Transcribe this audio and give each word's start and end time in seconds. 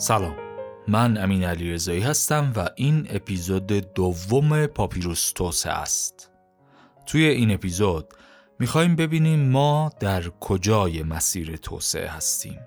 سلام. 0.00 0.36
من 0.88 1.16
امین 1.16 1.44
علی 1.44 1.72
رضایی 1.72 2.00
هستم 2.00 2.52
و 2.56 2.68
این 2.76 3.06
اپیزود 3.10 3.66
دوم 3.66 4.66
پاپیروس 4.66 5.32
توسه 5.32 5.70
است. 5.70 6.30
توی 7.06 7.24
این 7.24 7.50
اپیزود 7.50 8.06
می‌خوایم 8.58 8.96
ببینیم 8.96 9.48
ما 9.48 9.90
در 10.00 10.22
کجای 10.40 11.02
مسیر 11.02 11.56
توسعه 11.56 12.08
هستیم. 12.08 12.60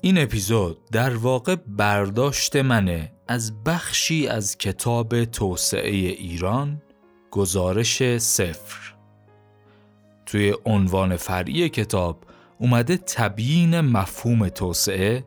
این 0.00 0.18
اپیزود 0.18 0.78
در 0.92 1.16
واقع 1.16 1.54
برداشت 1.54 2.56
منه 2.56 3.12
از 3.28 3.64
بخشی 3.64 4.28
از 4.28 4.58
کتاب 4.58 5.24
توسعه 5.24 5.90
ایران 5.90 6.82
گزارش 7.30 8.18
صفر. 8.18 8.94
توی 10.26 10.54
عنوان 10.66 11.16
فرعی 11.16 11.68
کتاب 11.68 12.24
اومده 12.58 12.96
تبیین 12.96 13.80
مفهوم 13.80 14.48
توسعه 14.48 15.24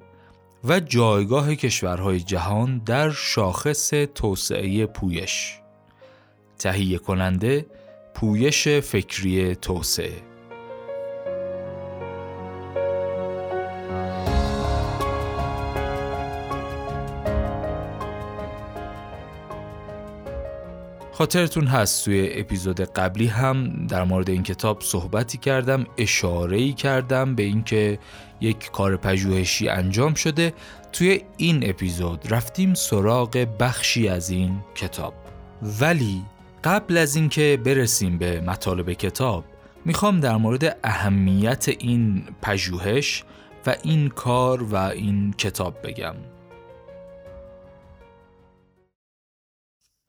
و 0.63 0.79
جایگاه 0.79 1.55
کشورهای 1.55 2.19
جهان 2.19 2.81
در 2.85 3.09
شاخص 3.09 3.89
توسعه 4.15 4.85
پویش. 4.85 5.59
تهیه 6.59 6.97
کننده 6.97 7.65
پویش 8.13 8.67
فکری 8.67 9.55
توسعه. 9.55 10.28
خاطرتون 21.19 21.67
هست 21.67 22.05
توی 22.05 22.29
اپیزود 22.33 22.81
قبلی 22.81 23.27
هم 23.27 23.87
در 23.87 24.03
مورد 24.03 24.29
این 24.29 24.43
کتاب 24.43 24.81
صحبتی 24.81 25.37
کردم 25.37 25.85
اشاره 25.97 26.71
کردم 26.71 27.35
به 27.35 27.43
اینکه 27.43 27.99
یک 28.41 28.71
کار 28.71 28.97
پژوهشی 28.97 29.69
انجام 29.69 30.13
شده. 30.13 30.53
توی 30.93 31.21
این 31.37 31.69
اپیزود 31.69 32.33
رفتیم 32.33 32.73
سراغ 32.73 33.47
بخشی 33.59 34.07
از 34.07 34.29
این 34.29 34.59
کتاب. 34.75 35.13
ولی 35.79 36.21
قبل 36.63 36.97
از 36.97 37.15
اینکه 37.15 37.59
برسیم 37.65 38.17
به 38.17 38.41
مطالب 38.41 38.93
کتاب 38.93 39.45
می‌خوام 39.85 40.19
در 40.19 40.35
مورد 40.35 40.77
اهمیت 40.83 41.65
این 41.79 42.23
پژوهش 42.41 43.23
و 43.67 43.75
این 43.83 44.09
کار 44.09 44.63
و 44.63 44.75
این 44.75 45.33
کتاب 45.37 45.75
بگم. 45.83 46.15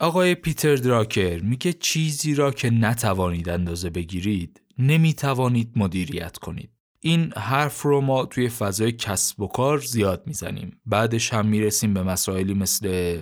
آقای 0.00 0.34
پیتر 0.34 0.74
دراکر 0.74 1.38
میگه 1.38 1.72
چیزی 1.72 2.34
را 2.34 2.50
که 2.50 2.70
نتوانید 2.70 3.48
اندازه 3.48 3.90
بگیرید 3.90 4.62
نمی‌توانید 4.78 5.72
مدیریت 5.76 6.38
کنید. 6.38 6.70
این 7.00 7.32
حرف 7.36 7.82
رو 7.82 8.00
ما 8.00 8.26
توی 8.26 8.48
فضای 8.48 8.92
کسب 8.92 9.40
و 9.40 9.46
کار 9.46 9.78
زیاد 9.78 10.22
می‌زنیم. 10.26 10.80
بعدش 10.86 11.32
هم 11.32 11.46
می‌رسیم 11.46 11.94
به 11.94 12.02
مسائلی 12.02 12.54
مثل 12.54 13.20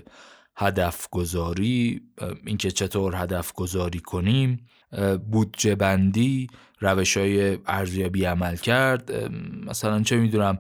هدف 0.57 1.09
گذاری، 1.11 2.01
اینکه 2.47 2.71
چطور 2.71 3.17
هدف 3.17 3.53
گذاری 3.53 4.01
کنیم، 4.01 4.67
بودجه 5.31 5.75
بندی، 5.75 6.47
روش 6.81 7.17
های 7.17 7.59
ارزیابی 7.67 8.25
عملکرد، 8.25 9.13
مثلا 9.67 10.03
چه 10.03 10.17
می‌دونم 10.17 10.59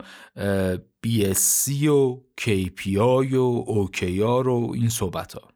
BSC 1.07 1.83
و 1.83 2.21
KPI 2.41 3.33
و 3.33 3.65
OKR 3.87 4.47
و 4.47 4.73
این 4.75 4.89
صحبت 4.89 5.33
ها. 5.33 5.49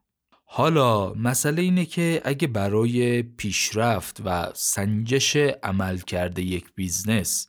حالا 0.54 1.14
مسئله 1.14 1.62
اینه 1.62 1.84
که 1.84 2.22
اگه 2.24 2.48
برای 2.48 3.22
پیشرفت 3.22 4.22
و 4.24 4.50
سنجش 4.54 5.36
عملکرد 5.36 6.42
یک 6.42 6.64
business 6.74 7.48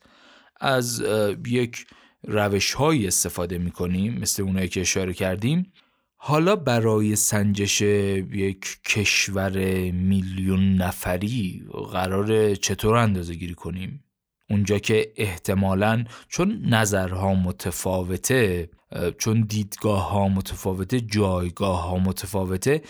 از 0.61 1.03
یک 1.47 1.87
روش 2.23 2.73
های 2.73 3.07
استفاده 3.07 3.57
می 3.57 3.71
کنیم 3.71 4.19
مثل 4.19 4.43
اونایی 4.43 4.67
که 4.67 4.81
اشاره 4.81 5.13
کردیم 5.13 5.73
حالا 6.15 6.55
برای 6.55 7.15
سنجش 7.15 7.81
یک 7.81 8.77
کشور 8.85 9.57
میلیون 9.91 10.75
نفری 10.75 11.63
قرار 11.91 12.55
چطور 12.55 12.95
اندازه 12.95 13.35
گیری 13.35 13.55
کنیم؟ 13.55 14.03
اونجا 14.53 14.79
که 14.79 15.13
احتمالا 15.15 16.05
چون 16.27 16.65
نظرها 16.65 17.33
متفاوته 17.33 18.69
چون 19.17 19.41
دیدگاه 19.41 20.11
ها 20.11 20.27
متفاوته 20.27 21.01
جایگاه 21.01 21.83
ها 21.83 21.97
متفاوته 21.97 22.81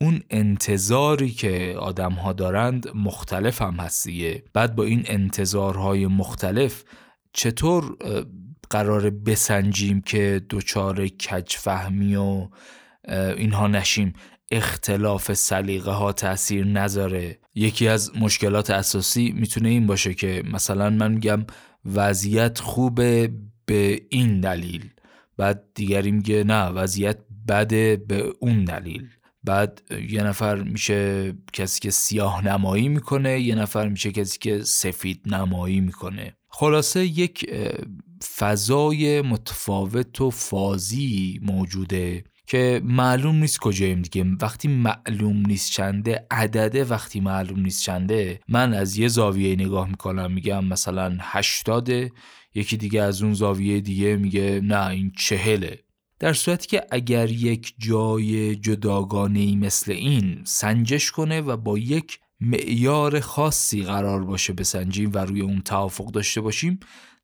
اون 0.00 0.20
انتظاری 0.30 1.30
که 1.30 1.74
آدم 1.78 2.12
ها 2.12 2.32
دارند 2.32 2.88
مختلف 2.94 3.62
هم 3.62 3.74
هستیه 3.74 4.44
بعد 4.52 4.76
با 4.76 4.84
این 4.84 5.04
انتظارهای 5.06 6.06
مختلف 6.06 6.84
چطور 7.32 7.96
قرار 8.70 9.10
بسنجیم 9.10 10.00
که 10.00 10.42
دچار 10.50 11.08
کجفهمی 11.08 12.16
و 12.16 12.48
اینها 13.36 13.66
نشیم؟ 13.66 14.12
اختلاف 14.50 15.32
سلیقه 15.32 15.90
ها 15.90 16.12
تاثیر 16.12 16.64
نذاره. 16.64 17.38
یکی 17.54 17.88
از 17.88 18.16
مشکلات 18.16 18.70
اساسی 18.70 19.32
می‌تونه 19.36 19.68
این 19.68 19.86
باشه 19.86 20.14
که 20.14 20.42
مثلا 20.52 20.90
من 20.90 21.12
میگم 21.12 21.46
وضعیت 21.84 22.60
خوبه 22.60 23.32
به 23.66 24.02
این 24.10 24.40
دلیل 24.40 24.90
بعد 25.36 25.64
دیگری 25.74 26.10
میگه 26.10 26.44
نه 26.44 26.64
وضعیت 26.64 27.18
بده 27.48 27.96
به 27.96 28.32
اون 28.40 28.64
دلیل. 28.64 29.08
بعد 29.44 29.82
یه 30.10 30.22
نفر 30.22 30.62
میشه 30.62 31.32
کسی 31.52 31.80
که 31.80 31.90
سیاه 31.90 32.46
نمایی 32.46 32.88
می‌کنه 32.88 33.40
یه 33.40 33.54
نفر 33.54 33.88
میشه 33.88 34.12
کسی 34.12 34.38
که 34.38 34.62
سفید 34.62 35.22
نمایی 35.26 35.80
می‌کنه. 35.80 36.36
خلاصه 36.48 37.06
یک 37.06 37.50
فضای 38.36 39.22
متفاوت 39.22 40.20
و 40.20 40.30
فازی 40.30 41.40
موجوده. 41.42 42.24
که 42.48 42.80
معلوم 42.84 43.36
نیست 43.36 43.58
کجاییم 43.58 44.02
دیگه. 44.02 44.24
وقتی 44.40 44.68
معلوم 44.68 45.46
نیست 45.46 45.70
چنده 45.70 46.26
عدده 46.30 46.84
وقتی 46.84 47.20
معلوم 47.20 47.60
نیست 47.60 47.82
چنده 47.82 48.40
من 48.48 48.74
از 48.74 48.98
یه 48.98 49.08
زاویه 49.08 49.54
نگاه 49.54 49.88
می‌کنم 49.88 50.32
میگم 50.32 50.64
مثلا 50.64 51.16
هشتاده 51.20 52.12
یکی 52.54 52.76
دیگه 52.76 53.02
از 53.02 53.22
اون 53.22 53.34
زاویه 53.34 53.80
دیگه 53.80 54.16
میگه 54.16 54.60
نه 54.64 54.86
این 54.86 55.12
چهله. 55.18 55.78
در 56.18 56.32
صورتی 56.32 56.66
که 56.66 56.86
اگر 56.90 57.30
یک 57.30 57.74
جای 57.78 58.56
جداگانه 58.56 59.40
ای 59.40 59.56
مثل 59.56 59.92
این 59.92 60.42
سنجش 60.44 61.10
کنه 61.10 61.40
و 61.40 61.56
با 61.56 61.78
یک 61.78 62.18
معیار 62.40 63.20
خاصی 63.20 63.82
قرار 63.82 64.24
باشه 64.24 64.52
بسنجیم 64.52 65.10
و 65.14 65.18
روی 65.18 65.40
اون 65.40 65.60
توافق 65.60 66.10
داشته 66.10 66.40
باشیم 66.40 66.80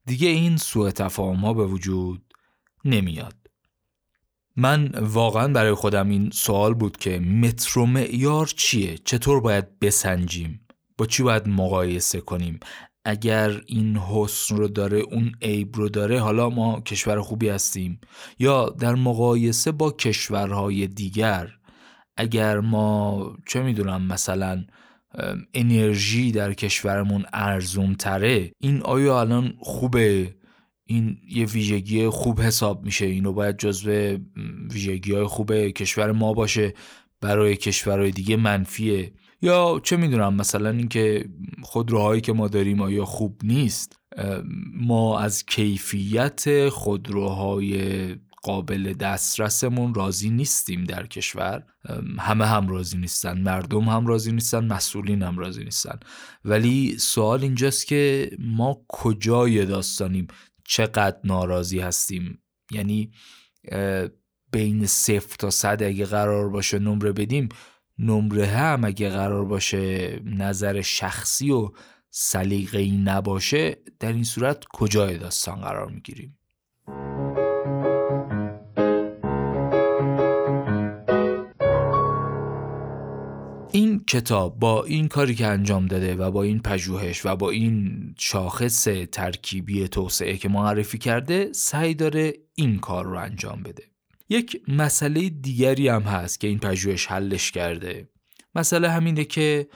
دیگه 0.07 0.29
این 0.29 0.57
سوء 0.57 0.91
تفاهم 0.91 1.37
ها 1.37 1.55
به 1.55 1.67
وجود 1.67 2.23
نمیاد. 2.85 3.44
من 4.57 4.89
واقعا 5.01 5.49
برای 5.49 5.75
خودم 5.75 6.09
این 6.09 6.31
سوال 6.31 6.75
بود 6.75 6.97
که 6.97 7.19
متر 7.19 7.79
و 7.79 7.87
معیار 7.87 8.47
چیه؟ 8.47 8.99
چطور 9.05 9.41
باید 9.41 9.79
بسنجیم؟ 9.79 10.61
با 10.99 11.07
چی 11.07 11.23
باید 11.23 11.49
مقایسه 11.49 12.21
کنیم؟ 12.21 12.61
اگر 13.05 13.61
این 13.67 13.97
حسن 13.97 14.57
رو 14.57 14.69
داره 14.69 14.99
اون 14.99 15.33
عیب 15.43 15.77
رو 15.77 15.89
داره 15.89 16.21
حالا 16.21 16.51
ما 16.51 16.81
کشور 16.81 17.21
خوبی 17.21 17.49
هستیم 17.49 18.01
یا 18.39 18.69
در 18.69 18.95
مقایسه 18.95 19.73
با 19.73 19.91
کشورهای 19.91 20.87
دیگر 20.87 21.49
اگر 22.17 22.61
ما 22.61 23.37
چه 23.47 23.63
می‌دونم 23.63 24.03
مثلا 24.03 24.65
انرژی 25.55 26.33
در 26.33 26.53
کشورمون 26.53 27.25
ارزون 27.33 27.95
تره 27.95 28.53
این 28.61 28.83
آیا 28.83 29.21
الان 29.21 29.55
خوبه 29.59 30.35
این 30.87 31.19
یه 31.29 31.47
ویژگی 31.47 32.09
خوب 32.09 32.41
حساب 32.41 32.85
میشه. 32.85 33.07
اینو 33.07 33.33
باید 33.33 33.57
جزو 33.57 34.19
ویژگی 34.71 35.13
های 35.13 35.25
خوب 35.25 35.55
کشور 35.55 36.13
ما 36.13 36.33
باشه. 36.33 36.75
برای 37.21 37.57
کشورهای 37.57 38.11
دیگه 38.11 38.37
منفیه. 38.37 39.13
یا 39.43 39.81
چه 39.83 39.97
می‌دونم 39.97 40.35
مثلا 40.35 40.71
اینکه 40.71 41.29
خودروهایی 41.63 42.21
که 42.21 42.33
ما 42.33 42.49
داریم 42.49 42.81
آیا 42.81 43.05
خوب 43.05 43.41
نیست؟ 43.45 43.97
ما 44.75 45.19
از 45.19 45.47
کیفیت 45.47 46.69
خودروهای 46.69 48.07
قابل 48.43 48.93
دسترسمون 48.93 49.95
راضی 49.95 50.31
نیستیم 50.31 50.85
در 50.85 51.07
کشور. 51.07 51.65
همه 52.19 52.47
هم 52.47 52.69
راضی 52.69 52.99
نیستن. 52.99 53.41
مردم 53.41 53.85
هم 53.85 54.07
راضی 54.07 54.33
نیستن. 54.33 54.65
مسئولین 54.73 55.23
هم 55.23 55.39
راضی 55.39 55.65
نیستن. 55.65 55.99
ولی 56.45 56.99
سوال 56.99 57.43
اینجاست 57.43 57.87
که 57.87 58.31
ما 58.39 58.85
کجای 58.89 59.67
داستانیم؟ 59.67 60.27
چقدر 60.65 61.19
ناراضی 61.25 61.81
هستیم. 61.81 62.43
یعنی 62.71 63.11
بین 64.53 64.87
صفر 64.87 65.37
تا 65.39 65.51
صد 65.51 65.83
اگه 65.83 66.05
قرار 66.05 66.49
باشه 66.49 66.79
نمره 66.79 67.13
بدیم 67.13 67.49
نمره 67.99 68.47
هم 68.47 68.85
اگه 68.85 69.11
قرار 69.11 69.45
باشه 69.45 70.21
نظر 70.25 70.83
شخصی 70.83 71.51
و 71.51 71.71
سلیقه‌ای 72.11 72.97
نباشه 72.97 73.77
در 74.01 74.13
این 74.13 74.25
صورت 74.25 74.65
کجای 74.73 75.19
داستان 75.19 75.61
قرار 75.61 75.91
می‌گیریم؟ 75.91 76.39
کتاب 84.09 84.59
با 84.59 84.85
این 84.85 85.09
کاری 85.09 85.35
که 85.35 85.47
انجام 85.47 85.87
داده 85.87 86.15
و 86.15 86.31
با 86.31 86.43
این 86.43 86.61
پژوهش 86.61 87.27
و 87.27 87.37
با 87.37 87.51
این 87.51 88.15
شاخص 88.19 88.89
ترکیبی 89.13 89.89
توسعه 89.89 90.37
که 90.37 90.49
معرفی 90.49 90.99
کرده 90.99 91.53
سعی 91.53 91.95
داره 91.95 92.33
این 92.55 92.79
کار 92.79 93.05
رو 93.05 93.19
انجام 93.19 93.63
بده. 93.63 93.83
یک 94.29 94.63
مسئله 94.69 95.29
دیگری 95.29 95.89
هم 95.89 96.03
هست 96.03 96.41
که 96.41 96.47
این 96.47 96.59
پژوهش 96.59 97.07
حلش 97.07 97.51
کرده. 97.51 98.09
مسئله 98.55 98.91
همینه 98.91 99.25
که 99.25 99.69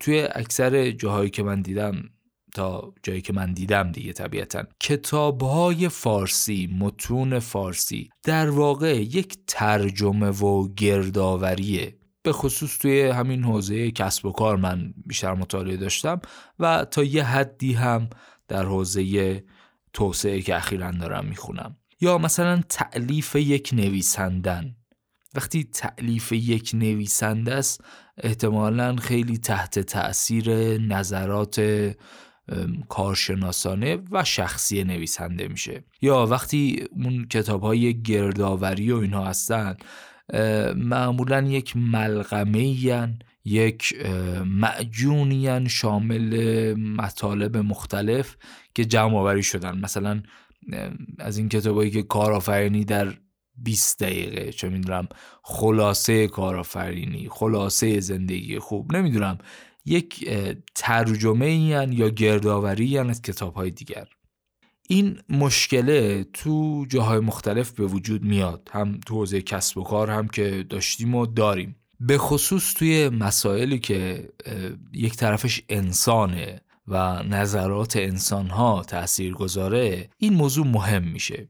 توی 0.00 0.28
اکثر 0.32 0.90
جاهایی 0.90 1.30
که 1.30 1.42
من 1.42 1.62
دیدم 1.62 2.10
تا 2.54 2.94
جایی 3.02 3.20
که 3.20 3.32
من 3.32 3.52
دیدم 3.52 3.92
دیگه 3.92 4.12
طبیعتا 4.12 4.64
کتاب 4.80 5.42
های 5.42 5.88
فارسی 5.88 6.68
متون 6.78 7.38
فارسی 7.38 8.10
در 8.22 8.50
واقع 8.50 8.96
یک 9.02 9.38
ترجمه 9.46 10.30
و 10.30 10.68
گردآوریه. 10.74 11.96
به 12.26 12.32
خصوص 12.32 12.78
توی 12.78 13.00
همین 13.02 13.44
حوزه 13.44 13.90
کسب 13.90 14.26
و 14.26 14.32
کار 14.32 14.56
من 14.56 14.94
بیشتر 15.06 15.34
مطالعه 15.34 15.76
داشتم 15.76 16.20
و 16.58 16.86
تا 16.90 17.04
یه 17.04 17.24
حدی 17.24 17.72
هم 17.72 18.08
در 18.48 18.64
حوزه 18.64 19.44
توسعه 19.92 20.40
که 20.42 20.56
اخیرا 20.56 20.90
دارم 20.90 21.24
می‌خونم. 21.24 21.76
یا 22.00 22.18
مثلا 22.18 22.62
تعلیف 22.68 23.36
یک 23.36 23.70
نویسندن. 23.72 24.76
وقتی 25.34 25.64
تعلیف 25.64 26.32
یک 26.32 26.70
نویسنده 26.74 27.54
است 27.54 27.84
احتمالا 28.18 28.96
خیلی 28.96 29.38
تحت 29.38 29.78
تاثیر 29.78 30.78
نظرات 30.78 31.60
کارشناسانه 32.88 33.98
و 34.10 34.24
شخصی 34.24 34.84
نویسنده 34.84 35.48
میشه. 35.48 35.84
یا 36.02 36.26
وقتی 36.26 36.84
اون 36.90 37.26
کتاب 37.28 37.60
های 37.62 38.02
گردآوری 38.02 38.92
و 38.92 38.96
اینها 38.96 39.24
هستن 39.24 39.76
معمولا 40.76 41.42
یک 41.42 41.76
ملغمه 41.76 42.62
یک 43.44 43.94
معجونی 44.44 45.68
شامل 45.68 46.74
مطالب 46.74 47.56
مختلف 47.56 48.36
که 48.74 48.84
جمع 48.84 49.16
آوری 49.16 49.42
شدن. 49.42 49.78
مثلا 49.78 50.22
از 51.18 51.38
این 51.38 51.48
کتابایی 51.48 51.90
که 51.90 52.02
کارآفرینی 52.02 52.84
در 52.84 53.14
20 53.56 54.02
دقیقه 54.02 54.52
چه 54.52 54.68
می‌دونم 54.68 55.08
خلاصه 55.42 56.28
کارآفرینی 56.28 57.28
خلاصه 57.30 58.00
زندگی 58.00 58.58
خوب 58.58 58.96
نمی‌دونم 58.96 59.38
یک 59.84 60.30
ترجمه 60.74 61.54
یا 61.90 62.08
گردآوری 62.08 62.98
از 62.98 63.22
کتاب 63.22 63.54
های 63.54 63.70
دیگر. 63.70 64.08
این 64.88 65.18
مشکله 65.28 66.24
تو 66.32 66.86
جاهای 66.88 67.20
مختلف 67.20 67.70
به 67.70 67.86
وجود 67.86 68.24
میاد. 68.24 68.70
هم 68.72 69.00
تو 69.06 69.14
حوزه 69.14 69.42
کسب 69.42 69.78
و 69.78 69.82
کار 69.82 70.10
هم 70.10 70.28
که 70.28 70.66
داشتیم 70.68 71.14
و 71.14 71.26
داریم. 71.26 71.76
به 72.00 72.18
خصوص 72.18 72.74
توی 72.74 73.08
مسائلی 73.08 73.78
که 73.78 74.28
یک 74.92 75.16
طرفش 75.16 75.62
انسانه 75.68 76.60
و 76.88 77.22
نظرات 77.22 77.96
انسانها 77.96 78.82
تأثیر 78.82 79.32
گذاره 79.32 80.08
این 80.18 80.34
موضوع 80.34 80.66
مهم 80.66 81.02
میشه. 81.02 81.48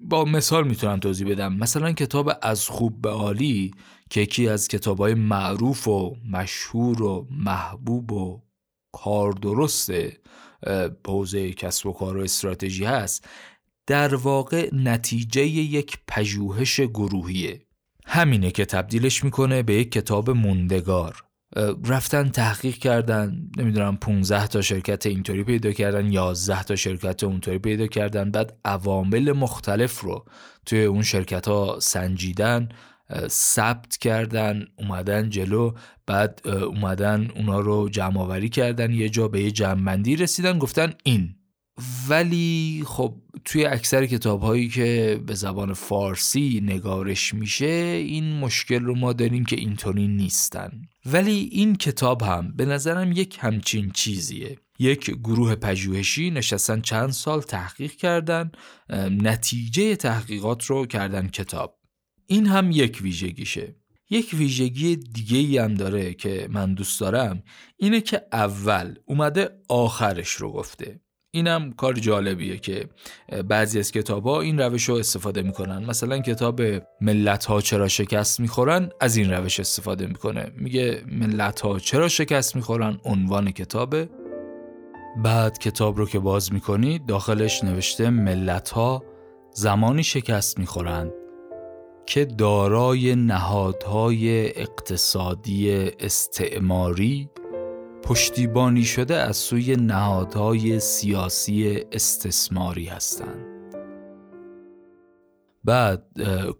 با 0.00 0.24
مثال 0.24 0.68
می‌تونم 0.68 0.98
توضیح 0.98 1.30
بدم. 1.30 1.54
مثلا 1.54 1.92
کتاب 1.92 2.32
از 2.42 2.68
خوب 2.68 3.02
به 3.02 3.10
عالی 3.10 3.70
که 4.10 4.20
یکی 4.20 4.48
از 4.48 4.68
کتابهای 4.68 5.14
معروف 5.14 5.88
و 5.88 6.16
مشهور 6.30 7.02
و 7.02 7.26
محبوب 7.30 8.12
و 8.12 8.42
کار 8.92 9.32
درسته 9.32 10.16
حوزه 11.06 11.52
کسب 11.52 11.86
و 11.86 11.92
کار 11.92 12.16
و 12.16 12.20
استراتژی 12.20 12.84
هست. 12.84 13.28
در 13.86 14.14
واقع 14.14 14.68
نتیجه 14.72 15.46
یک 15.46 15.98
پژوهش 16.08 16.80
گروهیه. 16.80 17.62
همینه 18.06 18.50
که 18.50 18.64
تبدیلش 18.64 19.24
می‌کنه 19.24 19.62
به 19.62 19.74
یک 19.74 19.92
کتاب 19.92 20.30
موندگار. 20.30 21.22
رفتن 21.84 22.28
تحقیق 22.28 22.76
کردن 22.76 23.50
نمی‌دونم 23.56 23.96
15 23.96 24.46
تا 24.46 24.60
شرکت 24.62 25.06
اینطوری 25.06 25.44
پیدا 25.44 25.72
کردن 25.72 26.12
11 26.12 26.62
تا 26.62 26.76
شرکت 26.76 27.24
اونطوری 27.24 27.58
پیدا 27.58 27.86
کردن 27.86 28.30
بعد 28.30 28.58
عوامل 28.64 29.32
مختلف 29.32 30.00
رو 30.00 30.24
توی 30.66 30.84
اون 30.84 31.02
شرکت 31.02 31.48
ها 31.48 31.78
سنجیدن. 31.80 32.68
ثبت 33.28 33.96
کردن 33.96 34.66
اومدن 34.78 35.30
جلو 35.30 35.72
بعد 36.06 36.48
اومدن 36.48 37.30
اونا 37.34 37.60
رو 37.60 37.88
جمع 37.88 38.20
آوری 38.20 38.48
کردن 38.48 38.94
یه 38.94 39.08
جا 39.08 39.28
به 39.28 39.42
یه 39.42 39.50
جمعبندی 39.50 40.16
رسیدن 40.16 40.58
گفتن 40.58 40.92
این. 41.04 41.34
ولی 42.08 42.82
خب 42.86 43.14
توی 43.44 43.64
اکثر 43.64 44.06
کتاب 44.06 44.40
هایی 44.40 44.68
که 44.68 45.20
به 45.26 45.34
زبان 45.34 45.72
فارسی 45.72 46.60
نگارش 46.64 47.34
میشه 47.34 47.66
این 48.06 48.38
مشکل 48.38 48.84
رو 48.84 48.94
ما 48.94 49.12
داریم 49.12 49.44
که 49.44 49.56
اینطوری 49.56 50.08
نیستن. 50.08 50.70
ولی 51.06 51.48
این 51.52 51.76
کتاب 51.76 52.22
هم 52.22 52.56
به 52.56 52.64
نظرم 52.64 53.12
یک 53.12 53.38
همچین 53.40 53.90
چیزیه. 53.90 54.58
یک 54.78 55.10
گروه 55.10 55.54
پژوهشی 55.54 56.30
نشستن 56.30 56.80
چند 56.80 57.10
سال 57.10 57.40
تحقیق 57.42 57.92
کردن 57.92 58.50
نتیجه 59.10 59.96
تحقیقات 59.96 60.64
رو 60.64 60.86
کردن 60.86 61.28
کتاب. 61.28 61.78
این 62.26 62.46
هم 62.46 62.70
یک 62.70 62.98
ویژگیشه. 63.02 63.74
یک 64.10 64.30
ویژگی 64.34 64.96
دیگه 64.96 65.38
ای 65.38 65.58
هم 65.58 65.74
داره 65.74 66.14
که 66.14 66.48
من 66.50 66.74
دوست 66.74 67.00
دارم 67.00 67.42
اینه 67.76 68.00
که 68.00 68.22
اول 68.32 68.94
اومده 69.04 69.50
آخرش 69.68 70.30
رو 70.30 70.52
گفته. 70.52 71.00
اینم 71.30 71.72
کار 71.72 71.94
جالبیه 71.94 72.58
که 72.58 72.88
بعضی 73.48 73.78
از 73.78 73.92
کتاب 73.92 74.24
ها 74.24 74.40
این 74.40 74.60
روش 74.60 74.84
رو 74.88 74.94
استفاده 74.94 75.42
می‌کنن. 75.42 75.84
مثلا 75.84 76.18
کتاب 76.18 76.62
ملت 77.00 77.44
ها 77.44 77.60
چرا 77.60 77.88
شکست 77.88 78.40
می‌خورن 78.40 78.90
از 79.00 79.16
این 79.16 79.30
روش 79.30 79.60
استفاده 79.60 80.06
می‌کنه. 80.06 80.52
میگه 80.56 81.04
ملت 81.06 81.60
ها 81.60 81.78
چرا 81.78 82.08
شکست 82.08 82.56
می‌خورن؟ 82.56 82.98
عنوان 83.04 83.50
کتابه 83.50 84.08
بعد 85.22 85.58
کتاب 85.58 85.98
رو 85.98 86.06
که 86.06 86.18
باز 86.18 86.52
می‌کنی 86.52 86.98
داخلش 86.98 87.64
نوشته 87.64 88.10
ملت 88.10 88.68
ها 88.68 89.04
زمانی 89.54 90.02
شکست 90.02 90.58
می‌خورند. 90.58 91.12
که 92.06 92.24
دارای 92.24 93.16
نهادهای 93.16 94.46
اقتصادی 94.60 95.70
استعماری 96.00 97.30
پشتیبانی 98.02 98.84
شده 98.84 99.16
از 99.16 99.36
سوی 99.36 99.76
نهادهای 99.76 100.80
سیاسی 100.80 101.80
استثماری 101.92 102.86
هستند. 102.86 103.46
بعد 105.64 106.04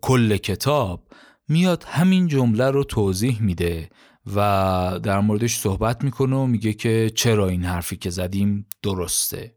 کل 0.01 0.37
کتاب 0.37 1.09
میاد 1.49 1.85
همین 1.87 2.29
جمله 2.29 2.71
رو 2.71 2.85
توضیح 2.85 3.43
میده 3.43 3.89
و 4.37 5.01
در 5.03 5.21
موردش 5.21 5.59
صحبت 5.59 6.05
می‌کنه 6.05 6.37
و 6.37 6.47
میگه 6.47 6.73
که 6.73 7.11
چرا 7.15 7.49
این 7.49 7.65
حرفی 7.65 7.97
که 7.97 8.11
زدیم 8.11 8.67
درسته 8.83 9.57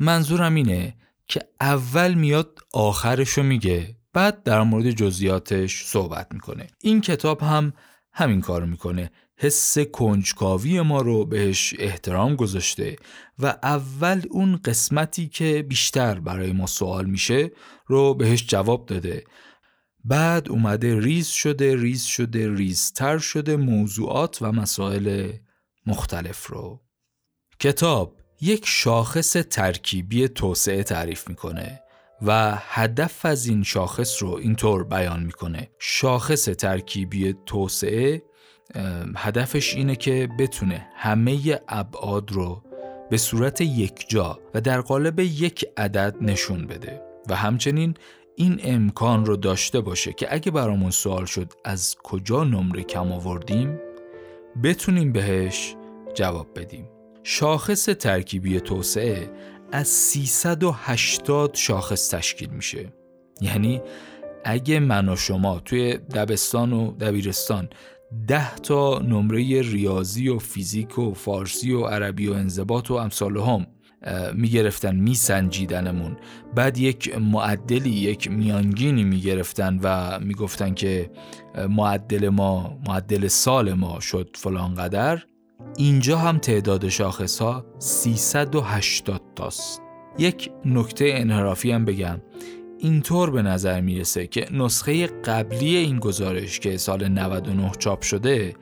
منظورم 0.00 0.54
اینه 0.54 0.96
که 1.26 1.40
اول 1.60 2.14
میاد 2.14 2.58
آخرشو 2.74 3.42
میگه 3.42 3.95
بعد 4.16 4.42
در 4.42 4.62
مورد 4.62 4.90
جزئیاتش 4.90 5.84
صحبت 5.84 6.26
می‌کنه. 6.34 6.66
این 6.80 7.00
کتاب 7.00 7.40
هم 7.40 7.72
همین 8.12 8.40
کار 8.40 8.64
می‌کنه. 8.64 9.10
حس 9.36 9.78
کنجکاوی 9.78 10.80
ما 10.80 11.00
رو 11.00 11.24
بهش 11.24 11.74
احترام 11.78 12.36
گذاشته 12.36 12.96
و 13.38 13.46
اول 13.62 14.22
اون 14.30 14.56
قسمتی 14.56 15.28
که 15.28 15.62
بیشتر 15.68 16.20
برای 16.20 16.52
ما 16.52 16.66
سوال 16.66 17.06
میشه 17.06 17.50
رو 17.86 18.14
بهش 18.14 18.46
جواب 18.46 18.86
داده. 18.86 19.24
بعد 20.04 20.48
اومده 20.48 21.00
ریز 21.00 21.28
شده 21.28 21.76
ریز 21.76 22.02
شده 22.02 22.54
ریزتر 22.54 23.18
شده 23.18 23.56
موضوعات 23.56 24.42
و 24.42 24.52
مسائل 24.52 25.32
مختلف 25.86 26.46
رو. 26.46 26.80
کتاب 27.60 28.16
یک 28.40 28.64
شاخص 28.66 29.32
ترکیبی 29.32 30.28
توسعه 30.28 30.82
تعریف 30.82 31.28
می‌کنه. 31.28 31.80
و 32.22 32.58
هدف 32.58 33.26
از 33.26 33.46
این 33.46 33.62
شاخص 33.62 34.22
رو 34.22 34.30
اینطور 34.30 34.84
بیان 34.84 35.22
می‌کنه. 35.22 35.70
شاخص 35.78 36.44
ترکیبی 36.44 37.34
توسعه 37.46 38.22
هدفش 39.16 39.74
اینه 39.74 39.96
که 39.96 40.28
بتونه 40.38 40.88
همه 40.96 41.60
ابعاد 41.68 42.32
رو 42.32 42.62
به 43.10 43.16
صورت 43.16 43.60
یک 43.60 44.08
جا 44.08 44.38
و 44.54 44.60
در 44.60 44.80
قالب 44.80 45.20
یک 45.20 45.64
عدد 45.76 46.16
نشون 46.20 46.66
بده. 46.66 47.02
و 47.28 47.34
همچنین 47.34 47.94
این 48.36 48.60
امکان 48.64 49.26
رو 49.26 49.36
داشته 49.36 49.80
باشه 49.80 50.12
که 50.12 50.34
اگه 50.34 50.50
برامون 50.50 50.90
سوال 50.90 51.24
شد 51.24 51.52
از 51.64 51.96
کجا 52.02 52.44
نمره 52.44 52.82
کم 52.82 53.12
آوردیم 53.12 53.78
بتونیم 54.62 55.12
بهش 55.12 55.76
جواب 56.14 56.58
بدیم. 56.60 56.88
شاخص 57.22 57.84
ترکیبی 57.84 58.60
توسعه 58.60 59.30
از 59.72 59.88
380 59.88 61.54
شاخص 61.54 62.10
تشکیل 62.10 62.50
میشه. 62.50 62.92
یعنی 63.40 63.80
اگه 64.44 64.80
من 64.80 65.08
و 65.08 65.16
شما 65.16 65.60
توی 65.60 65.96
دبستان 65.96 66.72
و 66.72 66.92
دبیرستان 66.92 67.68
ده 68.28 68.54
تا 68.54 68.98
نمره 68.98 69.62
ریاضی 69.62 70.28
و 70.28 70.38
فیزیک 70.38 70.98
و 70.98 71.14
فارسی 71.14 71.72
و 71.72 71.84
عربی 71.84 72.28
و 72.28 72.32
انضباط 72.32 72.90
و 72.90 72.94
امثال 72.94 73.36
هم 73.36 73.66
می‌گرفتن 74.34 74.96
میسنجیدنمون. 74.96 76.16
بعد 76.54 76.78
یک 76.78 77.18
معدلی 77.18 77.90
یک 77.90 78.30
میانگینی 78.30 79.04
می‌گرفتن 79.04 79.80
و 79.82 80.18
می‌گفتن 80.20 80.74
که 80.74 81.10
معدل 81.68 82.28
ما 82.28 82.78
معدل 82.88 83.28
سال 83.28 83.72
ما 83.72 84.00
شد 84.00 84.30
فلان 84.34 84.74
قدر 84.74 85.22
اینجا 85.76 86.18
هم 86.18 86.38
تعداد 86.38 86.88
شاخص 86.88 87.38
ها 87.38 87.66
380 87.78 89.22
تاست 89.36 89.82
یک 90.18 90.50
نکته 90.64 91.10
انحرافی 91.14 91.70
هم 91.70 91.84
بگم. 91.84 92.20
اینطور 92.78 93.30
به 93.30 93.42
نظر 93.42 93.80
می‌رسه 93.80 94.26
که 94.26 94.46
نسخه 94.52 95.06
قبلی 95.06 95.76
این 95.76 95.98
گزارش 95.98 96.60
که 96.60 96.76
سال 96.76 97.08
99 97.08 97.70
چاپ 97.78 98.02
شده 98.02 98.54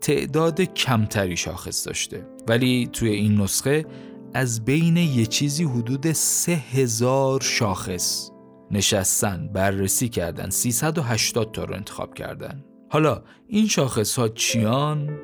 تعداد 0.00 0.60
کمتری 0.60 1.36
شاخص 1.36 1.86
داشته. 1.86 2.26
ولی 2.48 2.88
توی 2.92 3.10
این 3.10 3.40
نسخه 3.40 3.86
از 4.34 4.64
بین 4.64 4.96
یه 4.96 5.26
چیزی 5.26 5.64
حدود 5.64 6.12
سه 6.12 6.52
هزار 6.52 7.40
شاخص 7.40 8.30
نشستن 8.70 9.48
بررسی 9.52 10.08
کردن 10.08 10.50
380 10.50 11.52
تا 11.52 11.64
رو 11.64 11.74
انتخاب 11.74 12.14
کردن. 12.14 12.64
حالا 12.90 13.22
این 13.46 13.68
شاخص 13.68 14.18
ها 14.18 14.28
چیان؟ 14.28 15.18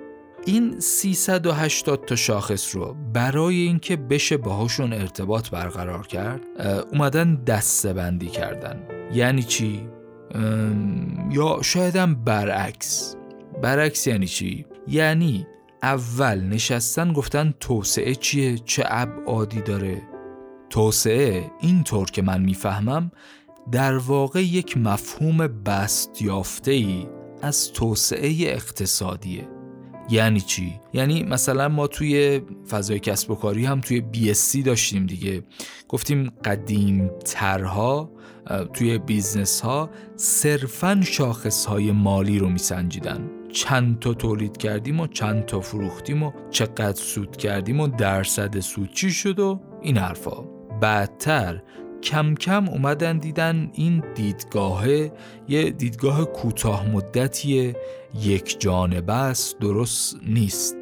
این 0.48 0.80
380 0.80 2.04
تا 2.04 2.16
شاخص 2.16 2.76
رو 2.76 2.96
برای 3.12 3.56
اینکه 3.56 3.96
بشه 3.96 4.36
باهاشون 4.36 4.92
ارتباط 4.92 5.50
برقرار 5.50 6.06
کرد 6.06 6.40
اومدن 6.92 7.34
دسته 7.34 7.92
بندی 7.92 8.26
کردن. 8.26 8.82
یعنی 9.12 9.42
چی؟ 9.42 9.88
یا 11.30 11.58
شایدم 11.62 12.14
برعکس. 12.14 13.16
برعکس 13.62 14.06
یعنی 14.06 14.26
چی؟ 14.26 14.66
یعنی 14.86 15.46
اول 15.82 16.40
نشستن 16.40 17.12
گفتن 17.12 17.54
توسعه 17.60 18.14
چیه؟ 18.14 18.58
چه 18.58 18.84
ابعادی 18.86 19.60
داره؟ 19.60 20.02
توسعه 20.70 21.50
اینطور 21.60 22.10
که 22.10 22.22
من 22.22 22.42
می‌فهمم 22.42 23.10
در 23.72 23.96
واقع 23.96 24.44
یک 24.44 24.76
مفهوم 24.76 25.46
بست 25.46 26.22
یافته 26.22 26.70
ای 26.70 27.06
از 27.42 27.72
توسعه 27.72 28.34
اقتصادیه. 28.40 29.57
یعنی 30.10 30.40
چی؟ 30.40 30.80
یعنی 30.92 31.22
مثلا 31.22 31.68
ما 31.68 31.86
توی 31.86 32.40
فضای 32.70 32.98
کسب 32.98 33.30
و 33.30 33.34
کاری 33.34 33.64
هم 33.64 33.80
توی 33.80 34.04
BSC 34.14 34.64
داشتیم 34.64 35.06
دیگه. 35.06 35.42
گفتیم 35.88 36.32
قدیم 36.44 37.10
ترها 37.24 38.10
توی 38.72 38.98
business 38.98 39.60
ها 39.60 39.90
صرفا 40.16 41.00
شاخص 41.04 41.66
های 41.66 41.92
مالی 41.92 42.38
رو 42.38 42.48
میسنجیدن. 42.48 43.30
چند 43.52 43.98
تا 43.98 44.14
تولید 44.14 44.56
کردیم 44.56 45.00
و 45.00 45.06
چند 45.06 45.44
تا 45.44 45.60
فروختیم 45.60 46.22
و 46.22 46.32
چقدر 46.50 47.00
سود 47.02 47.36
کردیم 47.36 47.80
و 47.80 47.88
درصد 47.88 48.60
سود 48.60 48.92
چی 48.92 49.10
شد 49.10 49.38
و 49.38 49.60
این 49.82 49.96
حرفا. 49.96 50.42
بعدتر 50.80 51.62
کم 52.02 52.34
کم 52.34 52.68
اومدن 52.68 53.18
دیدن 53.18 53.70
این 53.74 54.02
دیدگاهه 54.14 55.12
یه 55.48 55.70
دیدگاه 55.70 56.24
کوتاه 56.24 56.88
مدتی 56.88 57.74
یک 58.22 58.60
جانبه 58.60 59.12
است 59.12 59.58
درست 59.58 60.16
نیست. 60.26 60.76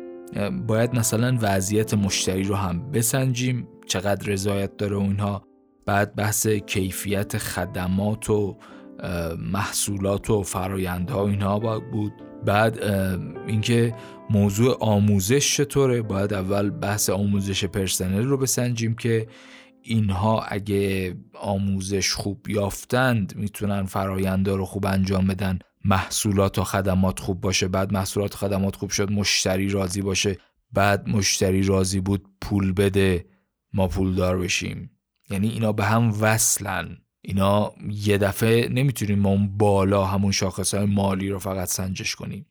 باید 0.67 0.95
مثلا 0.95 1.39
وضعیت 1.41 1.95
مشتری 1.95 2.45
رو 2.45 2.55
هم 2.55 2.91
بسنجیم 2.91 3.69
چقدر 3.87 4.27
رضایت 4.33 4.77
داره 4.77 4.97
و 4.97 5.01
اینها 5.01 5.43
بعد 5.87 6.15
بحث 6.15 6.47
کیفیت 6.47 7.39
خدمات 7.39 8.31
و 8.31 8.57
محصولات 9.39 10.31
و 10.31 10.43
فرایندها 10.43 11.27
اینها 11.27 11.59
باید 11.59 11.91
بود. 11.91 12.13
بعد 12.47 12.83
اینکه 13.47 13.95
موضوع 14.31 14.77
آموزش 14.81 15.57
چطوره؟ 15.57 16.03
باید 16.03 16.35
اول 16.35 16.71
بحث 16.71 17.11
آموزش 17.11 17.65
پرسنل 17.65 18.25
رو 18.25 18.37
بسنجیم 18.37 18.95
که 18.95 19.27
اینها 19.87 20.43
اگه 20.43 21.15
آموزش 21.41 22.13
خوب 22.13 22.49
یافتند 22.49 23.37
می‌تونن 23.37 23.85
فراینده 23.85 24.57
رو 24.57 24.65
خوب 24.65 24.87
انجام 24.87 25.27
بدن. 25.27 25.59
محصولات 25.85 26.59
و 26.59 26.65
خدمات 26.65 27.21
خوب 27.21 27.41
باشه 27.41 27.69
بعد 27.69 27.93
محصولات 27.93 28.35
و 28.35 28.39
خدمات 28.39 28.77
خوب 28.77 28.91
شد 28.91 29.13
مشتری 29.13 29.69
راضی 29.69 30.03
باشه. 30.03 30.39
بعد 30.73 31.09
مشتری 31.09 31.63
راضی 31.63 32.01
بود 32.01 32.27
پول 32.41 32.73
بده 32.73 33.27
ما 33.73 33.89
پولدار 33.89 34.39
بشیم. 34.39 34.91
یعنی 35.31 35.49
اینا 35.49 35.73
به 35.73 35.85
هم 35.85 36.13
وصلن. 36.21 36.99
اینا 37.21 37.73
یه 37.91 38.19
دفعه 38.19 38.69
نمی‌تونیم 38.69 39.19
ما 39.19 39.29
اون 39.29 39.57
بالا 39.57 40.05
همون 40.05 40.33
شاخص 40.33 40.75
های 40.75 40.85
مالی 40.85 41.29
رو 41.29 41.39
فقط 41.39 41.69
سنجش 41.69 42.15
کنیم. 42.15 42.47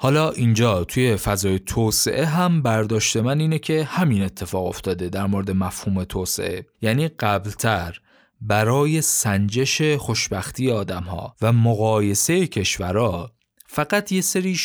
حالا 0.00 0.30
اینجا 0.30 0.84
توی 0.84 1.16
فضای 1.16 1.58
توسعه 1.58 2.26
هم 2.26 2.62
برداشت 2.62 3.16
من 3.16 3.40
اینه 3.40 3.58
که 3.58 3.84
همین 3.84 4.22
اتفاق 4.22 4.66
افتاده 4.66 5.08
در 5.08 5.26
مورد 5.26 5.50
مفهوم 5.50 6.04
توسعه. 6.04 6.66
یعنی 6.82 7.08
قبلتر 7.08 8.00
برای 8.40 9.02
سنجش 9.02 9.82
خوشبختی 9.82 10.70
آدم 10.70 11.02
ها 11.02 11.36
و 11.42 11.52
مقایسه 11.52 12.46
کشورها 12.46 13.32
فقط 13.66 14.12
یه 14.12 14.20
سری 14.20 14.56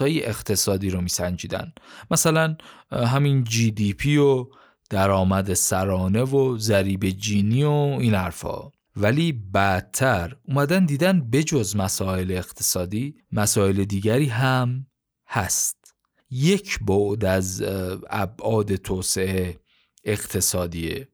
های 0.00 0.26
اقتصادی 0.26 0.90
رو 0.90 1.00
میسنجیدن. 1.00 1.72
مثلا 2.10 2.56
همین 2.92 3.44
جی 3.44 3.70
دی 3.70 3.92
پی 3.92 4.16
و 4.16 4.46
درآمد 4.90 5.54
سرانه 5.54 6.22
و 6.22 6.58
ضریب 6.58 7.10
جینی 7.10 7.64
و 7.64 7.70
این 8.00 8.14
حرفا. 8.14 8.73
ولی 8.96 9.32
بعدتر 9.32 10.36
اومدن 10.48 10.86
دیدن 10.86 11.30
بجز 11.30 11.76
مسائل 11.76 12.30
اقتصادی 12.30 13.16
مسائل 13.32 13.84
دیگری 13.84 14.26
هم 14.26 14.86
هست. 15.28 15.94
یک 16.30 16.78
بعد 16.78 17.24
از 17.24 17.62
ابعاد 18.10 18.76
توسعه 18.76 19.58
اقتصادی 20.04 21.06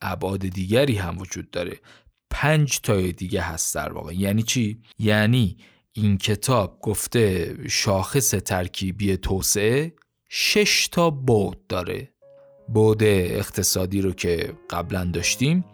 ابعاد 0.00 0.40
دیگری 0.40 0.96
هم 0.96 1.18
وجود 1.18 1.50
داره. 1.50 1.80
پنج 2.30 2.80
تای 2.80 3.12
دیگه 3.12 3.40
هست 3.40 3.74
در 3.74 3.92
واقع. 3.92 4.14
یعنی 4.14 4.42
چی؟ 4.42 4.82
یعنی 4.98 5.56
این 5.92 6.18
کتاب 6.18 6.78
گفته 6.80 7.56
شاخص 7.68 8.30
ترکیبی 8.30 9.16
توسعه 9.16 9.94
شش 10.28 10.88
تا 10.92 11.10
بعد 11.10 11.58
داره. 11.68 12.12
بعد 12.68 13.02
اقتصادی 13.02 14.00
رو 14.00 14.12
که 14.12 14.52
قبلا 14.70 15.04
داشتیم. 15.04 15.64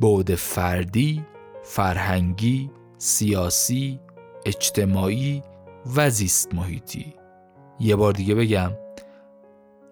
بعد 0.00 0.34
فردی، 0.34 1.24
فرهنگی، 1.62 2.70
سیاسی، 2.98 4.00
اجتماعی 4.46 5.42
و 5.96 6.10
زیست 6.10 6.54
محیطی 6.54 7.14
یه 7.80 7.96
بار 7.96 8.12
دیگه 8.12 8.34
بگم 8.34 8.72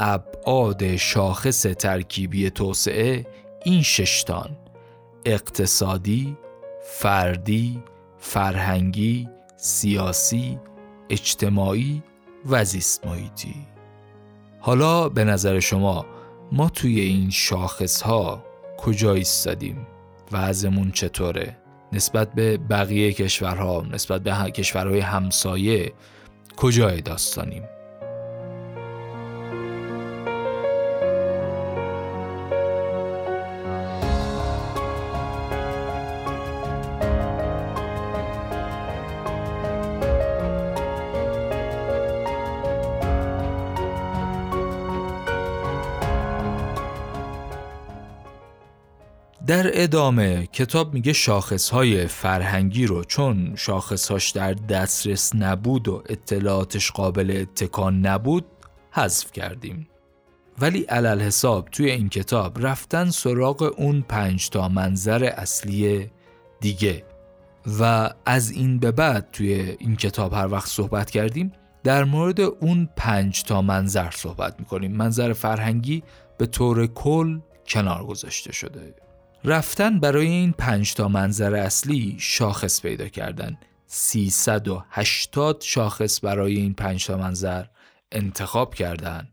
ابعاد 0.01 0.97
شاخص 0.97 1.63
ترکیبی 1.63 2.51
توسعه 2.51 3.27
این 3.65 3.83
ششتان 3.83 4.57
اقتصادی، 5.25 6.37
فردی، 6.83 7.83
فرهنگی، 8.19 9.29
سیاسی، 9.57 10.59
اجتماعی 11.11 12.03
و 12.47 12.65
زیست 12.65 13.07
محیطی 13.07 13.55
حالا 14.61 15.09
به 15.09 15.25
نظر 15.25 15.61
شما 15.61 16.07
ما 16.53 16.69
توی 16.69 17.01
این 17.01 17.31
شاخص 17.31 18.03
ها 18.03 18.45
کجا 18.79 19.15
ایستادیم؟ 19.15 19.87
وضعمون 20.33 20.91
چطوره؟ 20.91 21.57
نسبت 21.93 22.33
به 22.35 22.59
بقیه 22.59 23.13
کشورها 23.13 23.87
نسبت 23.93 24.23
به 24.23 24.51
کشورهای 24.51 25.01
همسایه 25.01 25.93
کجای 26.57 27.01
داستانیم؟ 27.01 27.63
در 49.49 49.83
ادامه 49.83 50.47
کتاب 50.47 50.95
میگه 50.95 51.13
شاخصهای 51.13 52.07
فرهنگی 52.07 52.87
رو 52.87 53.05
چون 53.05 53.55
شاخصهاش 53.57 54.31
در 54.31 54.53
دسترس 54.53 55.35
نبود 55.35 55.89
و 55.89 56.03
اطلاعاتش 56.09 56.91
قابل 56.91 57.37
اتکان 57.41 58.07
نبود 58.07 58.45
حذف 58.91 59.33
کردیم. 59.33 59.89
ولی 60.59 60.81
علل 60.81 61.21
حساب 61.21 61.69
توی 61.69 61.91
این 61.91 62.09
کتاب 62.09 62.67
رفتن 62.67 63.11
سراغ 63.11 63.75
اون 63.77 64.05
پنج 64.09 64.51
تا 64.51 64.69
منظر 64.69 65.25
اصلی 65.25 66.11
دیگه. 66.61 67.05
و 67.81 68.11
از 68.27 68.51
این 68.51 68.79
به 68.79 68.93
بعد 68.93 69.29
توی 69.33 69.77
این 69.79 69.97
کتاب 69.97 70.33
هر 70.33 70.53
وقت 70.53 70.69
صحبت 70.69 71.11
کردیم 71.11 71.53
در 71.85 72.05
مورد 72.05 72.41
اون 72.41 72.89
پنج 72.97 73.43
تا 73.43 73.63
منظر 73.63 74.11
صحبت 74.11 74.57
می‌کنیم. 74.59 74.97
منظر 74.97 75.33
فرهنگی 75.33 76.03
به 76.39 76.47
طور 76.47 76.87
کل 76.87 77.39
کنار 77.67 78.05
گذاشته 78.05 78.53
شده. 78.53 79.08
رفتن 79.45 80.01
برای 80.01 80.27
این 80.27 80.53
پنج 80.53 80.95
تا 80.95 81.09
منظر 81.09 81.55
اصلی 81.55 82.17
شاخص 82.19 82.83
پیدا 82.83 83.09
کردن. 83.09 83.59
380 83.87 85.61
شاخص 85.61 86.25
برای 86.25 86.57
این 86.57 86.75
پنج 86.75 87.07
تا 87.07 87.17
منظر 87.17 87.65
انتخاب 88.13 88.75
کردن 88.75 89.29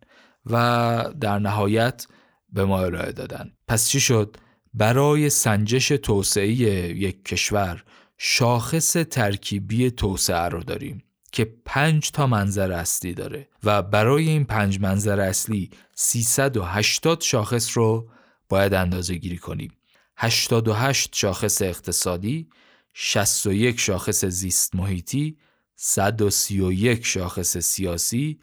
و 0.46 1.14
در 1.22 1.40
نهایت 1.40 2.08
به 2.54 2.66
ما 2.66 2.80
ارائه 2.80 3.12
دادن. 3.12 3.52
پس 3.68 3.88
چی 3.88 4.00
شد؟ 4.00 4.38
برای 4.74 5.30
سنجش 5.30 5.88
توسعه 5.88 6.48
یک 6.48 7.26
کشور 7.26 7.84
شاخص 8.18 8.94
ترکیبی 8.94 9.92
توسعه 9.92 10.50
رو 10.50 10.64
داریم 10.64 11.04
که 11.32 11.54
پنج 11.66 12.12
تا 12.12 12.28
منظر 12.28 12.72
اصلی 12.72 13.14
داره 13.14 13.48
و 13.64 13.82
برای 13.82 14.30
این 14.30 14.46
پنج 14.46 14.80
منظر 14.80 15.20
اصلی 15.20 15.70
380 15.96 17.22
شاخص 17.22 17.78
رو 17.78 18.10
باید 18.50 18.74
اندازه 18.74 19.16
گیری 19.16 19.38
کنیم. 19.38 19.72
88 20.18 21.16
شاخص 21.16 21.62
اقتصادی 21.62 22.50
61 22.94 23.80
شاخص 23.80 24.26
زیست 24.26 24.76
محیطی 24.76 25.38
131 25.76 27.06
شاخص 27.06 27.58
سیاسی 27.58 28.40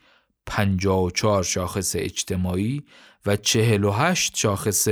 54 0.46 1.42
شاخص 1.42 1.96
اجتماعی 1.96 2.82
و 3.26 3.36
48 3.36 4.36
شاخص 4.36 4.88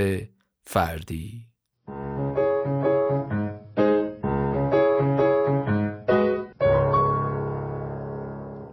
فردی. 0.62 1.46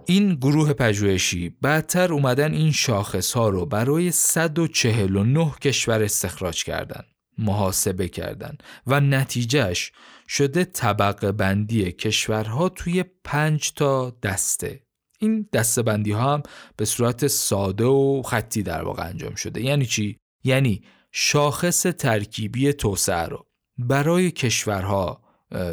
این 0.09 0.35
گروه 0.35 0.73
پژوهشی 0.73 1.49
بعدتر 1.61 2.13
اومدن 2.13 2.53
این 2.53 2.71
شاخص 2.71 3.33
ها 3.33 3.49
رو 3.49 3.65
برای 3.65 4.11
149 4.11 5.51
کشور 5.61 6.03
استخراج 6.03 6.63
کردن. 6.63 7.03
محاسبه 7.37 8.07
کردن 8.07 8.57
و 8.87 8.99
نتیجهش 8.99 9.91
شده 10.27 10.65
طبقه 10.65 11.31
بندی 11.31 11.91
کشورها 11.91 12.69
توی 12.69 13.05
پنج 13.23 13.73
تا 13.73 14.09
دسته. 14.23 14.81
این 15.19 15.49
دسته 15.53 15.81
بندی 15.81 16.11
ها 16.11 16.33
هم 16.33 16.43
به 16.77 16.85
صورت 16.85 17.27
ساده 17.27 17.85
و 17.85 18.21
خطی 18.25 18.63
در 18.63 18.83
واقع 18.83 19.07
انجام 19.07 19.35
شده. 19.35 19.61
یعنی 19.61 19.85
چی؟ 19.85 20.19
یعنی 20.43 20.83
شاخص 21.11 21.81
ترکیبی 21.81 22.73
توسعه 22.73 23.25
رو 23.25 23.45
برای 23.77 24.31
کشورها 24.31 25.21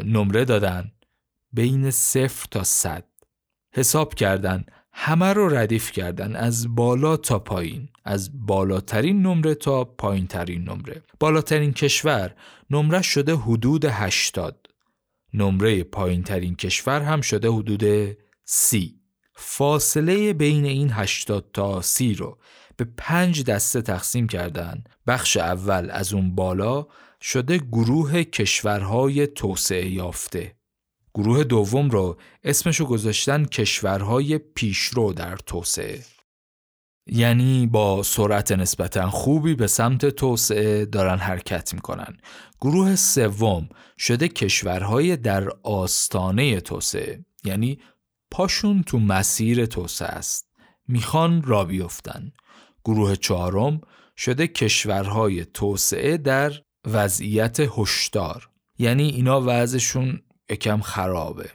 نمره 0.04 0.44
دادن 0.44 0.92
بین 1.52 1.90
صفر 1.90 2.46
تا 2.50 2.64
صد. 2.64 3.04
حساب 3.74 4.14
کردن 4.14 4.64
همه 4.92 5.32
رو 5.32 5.48
ردیف 5.48 5.92
کردن 5.92 6.36
از 6.36 6.74
بالا 6.74 7.16
تا 7.16 7.38
پایین. 7.38 7.88
از 8.04 8.46
بالاترین 8.46 9.22
نمره 9.22 9.54
تا 9.54 9.84
پایین 9.84 10.26
ترین 10.26 10.62
نمره. 10.62 11.02
بالاترین 11.20 11.72
کشور 11.72 12.34
نمره 12.70 13.02
شده 13.02 13.34
حدود 13.34 13.84
80 13.84 14.66
نمره 15.34 15.84
پایین 15.84 16.22
ترین 16.22 16.54
کشور 16.54 17.00
هم 17.00 17.20
شده 17.20 17.48
حدود 17.50 18.16
30 18.44 19.00
فاصله 19.36 20.32
بین 20.32 20.64
این 20.64 20.90
80 20.90 21.50
تا 21.52 21.82
30 21.82 22.14
رو 22.14 22.38
به 22.76 22.86
پنج 22.96 23.44
دسته 23.44 23.82
تقسیم 23.82 24.26
کردن. 24.26 24.84
بخش 25.06 25.36
اول 25.36 25.88
از 25.90 26.12
اون 26.12 26.34
بالا 26.34 26.86
شده 27.20 27.58
گروه 27.58 28.22
کشورهای 28.22 29.26
توسعه 29.26 29.88
یافته. 29.90 30.56
گروه 31.14 31.44
دوم 31.44 31.90
رو 31.90 32.16
اسمشو 32.44 32.84
گذاشتن 32.84 33.44
کشورهای 33.44 34.38
پیشرو 34.38 35.12
در 35.12 35.36
توسعه. 35.36 36.13
یعنی 37.06 37.66
با 37.66 38.02
سرعت 38.02 38.52
نسبتا 38.52 39.10
خوبی 39.10 39.54
به 39.54 39.66
سمت 39.66 40.06
توسعه 40.06 40.84
دارن 40.84 41.18
حرکت 41.18 41.74
می‌کنن. 41.74 42.16
گروه 42.60 42.96
سوم 42.96 43.68
شده 43.98 44.28
کشورهای 44.28 45.16
در 45.16 45.48
آستانه 45.62 46.60
توسعه 46.60 47.24
یعنی 47.44 47.78
پاشون 48.30 48.82
تو 48.82 48.98
مسیر 48.98 49.66
توسعه 49.66 50.08
است. 50.08 50.48
می‌خوان 50.88 51.42
را 51.42 51.64
بیفتن. 51.64 52.32
گروه 52.84 53.16
چهارم 53.16 53.80
شده 54.16 54.46
کشورهای 54.46 55.44
توسعه 55.44 56.16
در 56.16 56.52
وضعیت 56.86 57.60
هشدار 57.60 58.48
یعنی 58.78 59.08
اینا 59.08 59.42
وضعشون 59.46 60.20
یکم 60.50 60.80
خرابه. 60.80 61.50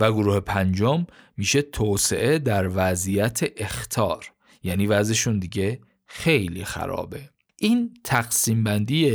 و 0.00 0.12
گروه 0.12 0.40
پنجم 0.40 1.06
میشه 1.36 1.62
توسعه 1.62 2.38
در 2.38 2.70
وضعیت 2.74 3.40
اختار. 3.56 4.31
یعنی 4.62 4.86
وضعشون 4.86 5.38
دیگه 5.38 5.80
خیلی 6.06 6.64
خرابه. 6.64 7.28
این 7.58 7.94
تقسیم 8.04 8.64
بندی 8.64 9.12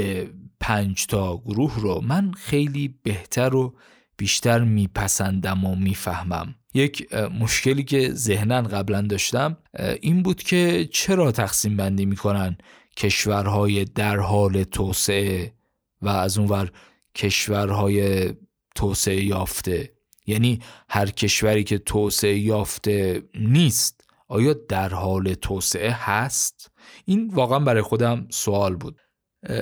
پنج 0.59 1.05
تا 1.05 1.37
گروه 1.37 1.79
رو 1.79 2.01
من 2.01 2.31
خیلی 2.31 2.95
بهتر 3.03 3.55
و 3.55 3.75
بیشتر 4.17 4.59
میپسندم 4.59 5.65
و 5.65 5.75
می‌فهمم. 5.75 6.55
یک 6.73 7.13
مشکلی 7.13 7.83
که 7.83 8.13
ذهنا 8.13 8.61
قبلا 8.61 9.01
داشتم 9.01 9.57
این 10.01 10.23
بود 10.23 10.43
که 10.43 10.89
چرا 10.91 11.31
تقسیم 11.31 11.77
بندی 11.77 12.05
می‌کنن 12.05 12.57
کشورهای 12.97 13.85
در 13.85 14.19
حال 14.19 14.63
توسعه 14.63 15.53
و 16.01 16.09
از 16.09 16.37
اونور 16.37 16.71
کشورهای 17.15 18.29
توسعه 18.75 19.23
یافته؟ 19.23 19.93
یعنی 20.25 20.59
هر 20.89 21.09
کشوری 21.09 21.63
که 21.63 21.77
توسعه 21.77 22.37
یافته 22.37 23.23
نیست 23.35 23.96
آیا 24.27 24.53
در 24.53 24.89
حال 24.89 25.33
توسعه 25.33 25.91
هست؟ 25.91 26.71
این 27.05 27.27
واقعا 27.33 27.59
برای 27.59 27.81
خودم 27.81 28.27
سوال 28.29 28.75
بود. 28.75 28.99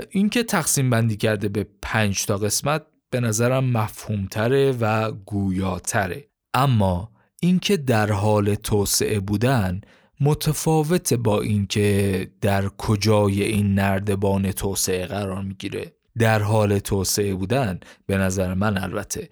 اینکه 0.09 0.43
تقسیم 0.43 0.89
بندی 0.89 1.17
کرده 1.17 1.49
به 1.49 1.67
پنج 1.81 2.25
تا 2.25 2.37
قسمت 2.37 2.85
به 3.09 3.19
نظرم 3.19 3.63
مفهومتره 3.71 4.71
و 4.71 5.11
گویاتره. 5.11 6.29
اما 6.53 7.11
اینکه 7.41 7.77
در 7.77 8.11
حال 8.11 8.55
توسعه 8.55 9.19
بودن 9.19 9.81
متفاوت 10.21 11.13
با 11.13 11.41
اینکه 11.41 12.31
در 12.41 12.67
کجای 12.67 13.43
این 13.43 13.73
نردبان 13.73 14.51
توسعه 14.51 15.05
قرار 15.05 15.41
می‌گیره. 15.41 15.93
در 16.17 16.41
حال 16.41 16.79
توسعه 16.79 17.35
بودن 17.35 17.79
به 18.05 18.17
نظر 18.17 18.53
من 18.53 18.77
البته 18.77 19.29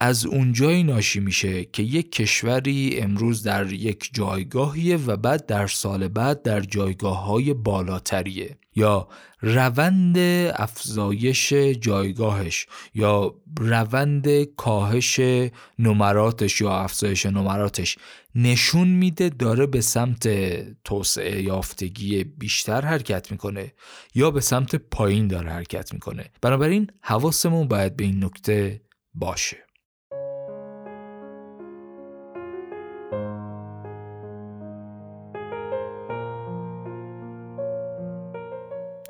از 0.00 0.26
اونجایی 0.26 0.82
ناشی 0.82 1.20
میشه 1.20 1.64
که 1.64 1.82
یک 1.82 2.12
کشوری 2.12 2.98
امروز 2.98 3.42
در 3.42 3.72
یک 3.72 4.10
جایگاهیه 4.12 4.96
و 4.96 5.16
بعد 5.16 5.46
در 5.46 5.66
سال 5.66 6.08
بعد 6.08 6.42
در 6.42 6.60
جایگاه 6.60 7.24
های 7.24 7.54
بالاتریه. 7.54 8.58
یا 8.76 9.08
روند 9.40 10.18
افزایش 10.54 11.52
جایگاهش 11.80 12.66
یا 12.94 13.34
روند 13.60 14.44
کاهش 14.44 15.20
نمراتش 15.78 16.60
یا 16.60 16.76
افزایش 16.76 17.26
نمراتش 17.26 17.98
نشون 18.34 18.88
میده 18.88 19.28
داره 19.28 19.66
به 19.66 19.80
سمت 19.80 20.28
توسعه 20.84 21.42
یافتگی 21.42 22.24
بیشتر 22.24 22.80
حرکت 22.80 23.32
می‌کنه 23.32 23.72
یا 24.14 24.30
به 24.30 24.40
سمت 24.40 24.76
پایین 24.76 25.28
داره 25.28 25.50
حرکت 25.50 25.92
می‌کنه. 25.94 26.30
بنابراین 26.40 26.90
حواسمون 27.00 27.68
باید 27.68 27.96
به 27.96 28.04
این 28.04 28.24
نکته 28.24 28.80
باشه. 29.14 29.63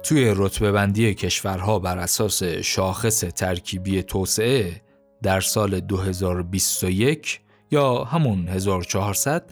توی 0.05 0.35
رتبه 0.37 0.73
بندی 0.73 1.14
کشورها 1.14 1.79
بر 1.79 1.99
اساس 1.99 2.43
شاخص 2.43 3.21
ترکیبی 3.21 4.03
توسعه 4.03 4.83
در 5.23 5.40
سال 5.40 5.81
2021 5.81 7.40
یا 7.71 8.05
همون 8.05 8.49
1400 8.49 9.45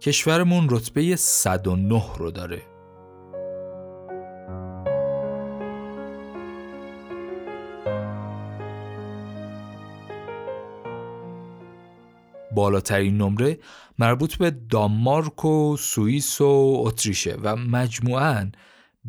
کشورمون 0.00 0.68
رتبه 0.70 1.16
109 1.16 2.02
رو 2.18 2.30
داره. 2.30 2.62
بالاترین 12.54 13.16
نمره 13.16 13.58
مربوط 13.98 14.36
به 14.36 14.50
دانمارک 14.50 15.44
و 15.44 15.76
سوئیس 15.76 16.40
و 16.40 16.82
اتریشه 16.86 17.36
و 17.42 17.56
مجموعاً 17.56 18.50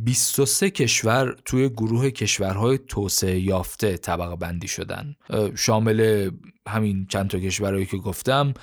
23 0.04 0.70
کشور 0.70 1.36
توی 1.46 1.70
گروه 1.70 2.10
کشورهای 2.10 2.78
توسعه 2.88 3.40
یافته 3.40 3.98
طبقه 3.98 4.36
بندی 4.36 4.68
شدن. 4.68 5.16
شامل 5.56 6.30
همین 6.68 7.06
چند 7.10 7.30
تا 7.30 7.40
کشورهایی 7.40 7.86
که 7.86 7.98
گفتم 7.98 8.54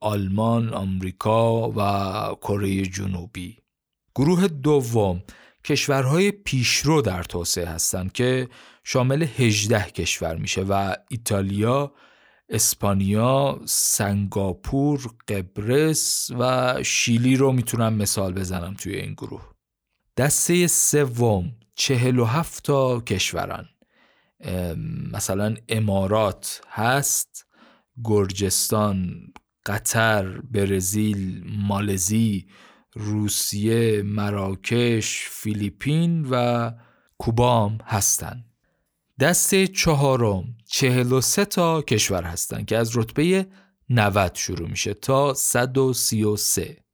آلمان، 0.00 0.68
آمریکا 0.68 1.70
و 1.70 1.80
کره 2.34 2.82
جنوبی. 2.82 3.58
گروه 4.14 4.48
دوم 4.48 5.22
کشورهای 5.64 6.30
پیشرو 6.30 7.02
در 7.02 7.22
توسعه 7.22 7.66
هستند 7.66 8.12
که 8.12 8.48
شامل 8.84 9.22
18 9.22 9.90
کشور 9.90 10.36
میشه 10.36 10.62
و 10.62 10.94
ایتالیا، 11.08 11.92
اسپانیا، 12.48 13.60
سنگاپور، 13.64 15.00
قبرس 15.28 16.30
و 16.38 16.74
شیلی 16.82 17.36
رو 17.36 17.52
می‌تونم 17.52 17.94
مثال 17.94 18.32
بزنم 18.32 18.74
توی 18.78 18.94
این 18.94 19.12
گروه. 19.12 19.53
دسته 20.16 20.66
سوم 20.66 21.52
چهل 21.74 22.18
و 22.18 22.24
هفت 22.24 22.64
تا 22.64 23.00
کشورن 23.00 23.68
مثلا 25.12 25.54
امارات 25.68 26.60
هست 26.68 27.46
گرجستان 28.04 29.26
قطر 29.66 30.40
برزیل 30.40 31.44
مالزی 31.68 32.46
روسیه، 32.94 34.02
مراکش، 34.02 35.28
فیلیپین 35.30 36.26
و 36.30 36.70
کوبام 37.18 37.78
هستند. 37.84 38.44
دسته 39.20 39.66
چهارم 39.66 40.44
43 40.66 41.44
تا 41.44 41.82
کشور 41.82 42.22
هستند 42.22 42.66
که 42.66 42.78
از 42.78 42.96
رتبه 42.96 43.46
90 43.90 44.34
شروع 44.34 44.68
میشه 44.68 44.94
تا 44.94 45.34
133 45.34 46.84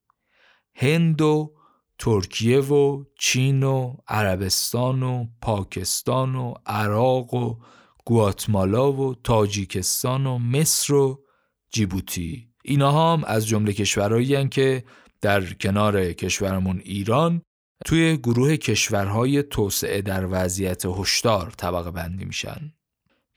هند 0.74 1.20
و 1.20 1.54
ترکیه 2.00 2.60
و 2.60 3.04
چین 3.18 3.62
و 3.62 3.96
عربستان 4.08 5.02
و 5.02 5.26
پاکستان 5.42 6.34
و 6.34 6.54
عراق 6.66 7.34
و 7.34 7.56
گواتمالا 8.04 8.92
و 8.92 9.14
تاجیکستان 9.14 10.26
و 10.26 10.38
مصر 10.38 10.94
و 10.94 11.24
جیبوتی 11.72 12.48
اینا 12.64 12.92
هم 12.92 13.24
از 13.24 13.46
جمله 13.46 13.72
کشورهایی 13.72 14.48
که 14.48 14.84
در 15.20 15.52
کنار 15.52 16.12
کشورمون 16.12 16.80
ایران 16.84 17.42
توی 17.86 18.16
گروه 18.16 18.56
کشورهای 18.56 19.42
توسعه 19.42 20.02
در 20.02 20.26
وضعیت 20.30 20.86
هشدار 20.86 21.50
طبقه 21.50 21.90
بندی 21.90 22.24
میشن. 22.24 22.72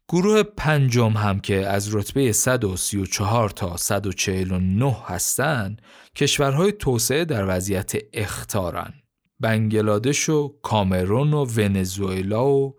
گروه 0.10 0.44
پنجم 0.44 1.12
هم 1.12 1.40
که 1.40 1.68
از 1.68 1.96
رتبه 1.96 2.32
134 2.32 3.50
تا 3.50 3.78
149 3.78 4.98
هستند 5.06 5.82
کشورهای 6.16 6.72
توسعه 6.72 7.26
در 7.26 7.46
وضعیت 7.48 7.94
اختارن. 8.14 8.94
بنگلادش 9.40 10.30
و 10.30 10.56
کامرون 10.62 11.34
و 11.34 11.46
ونزوئلا 11.46 12.48
و 12.50 12.76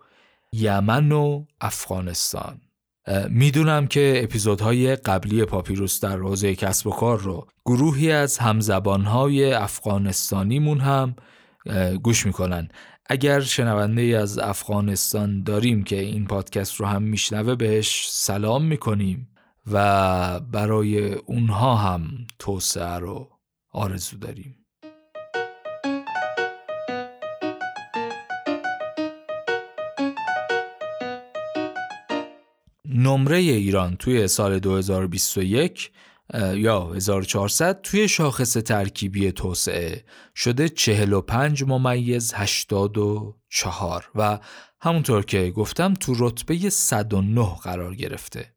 یمن 0.52 1.12
و 1.12 1.44
افغانستان. 1.60 2.60
می‌دونم 3.28 3.86
که 3.86 4.20
اپیزودهای 4.24 4.96
قبلی 4.96 5.44
پاپیروس 5.44 6.00
در 6.00 6.18
حوزه 6.18 6.54
کسب 6.54 6.86
و 6.86 6.90
کار 6.90 7.18
رو 7.18 7.46
گروهی 7.64 8.12
از 8.12 8.38
همزبانهای 8.38 9.52
افغانستانیمون 9.52 10.80
هم 10.80 11.16
گوش 12.02 12.26
می‌کنن. 12.26 12.68
اگر 13.06 13.40
شنونده 13.40 14.02
ای 14.02 14.14
از 14.14 14.38
افغانستان 14.38 15.42
داریم 15.42 15.84
که 15.84 16.00
این 16.00 16.26
پادکست 16.26 16.74
رو 16.74 16.86
هم 16.86 17.02
میشنوه 17.02 17.54
بهش 17.54 18.08
سلام 18.10 18.64
می‌کنیم 18.64 19.28
و 19.72 20.40
برای 20.40 21.14
اونها 21.14 21.76
هم 21.76 22.26
توسعه 22.38 22.98
رو 22.98 23.30
آرزو 23.70 24.16
داریم. 24.16 24.66
نمره 32.88 33.36
ایران 33.36 33.96
توی 33.96 34.28
سال 34.28 34.58
2021 34.58 35.90
یا 36.54 36.92
1400 36.92 37.80
توی 37.80 38.08
شاخص 38.08 38.52
ترکیبی 38.52 39.32
توسعه 39.32 40.04
شده 40.34 40.68
45 40.68 41.64
ممیز 41.64 42.32
84 42.34 44.10
و 44.14 44.38
همونطور 44.80 45.24
که 45.24 45.50
گفتم 45.50 45.94
تو 45.94 46.14
رتبه 46.18 46.70
109 46.70 47.54
قرار 47.62 47.94
گرفته. 47.94 48.54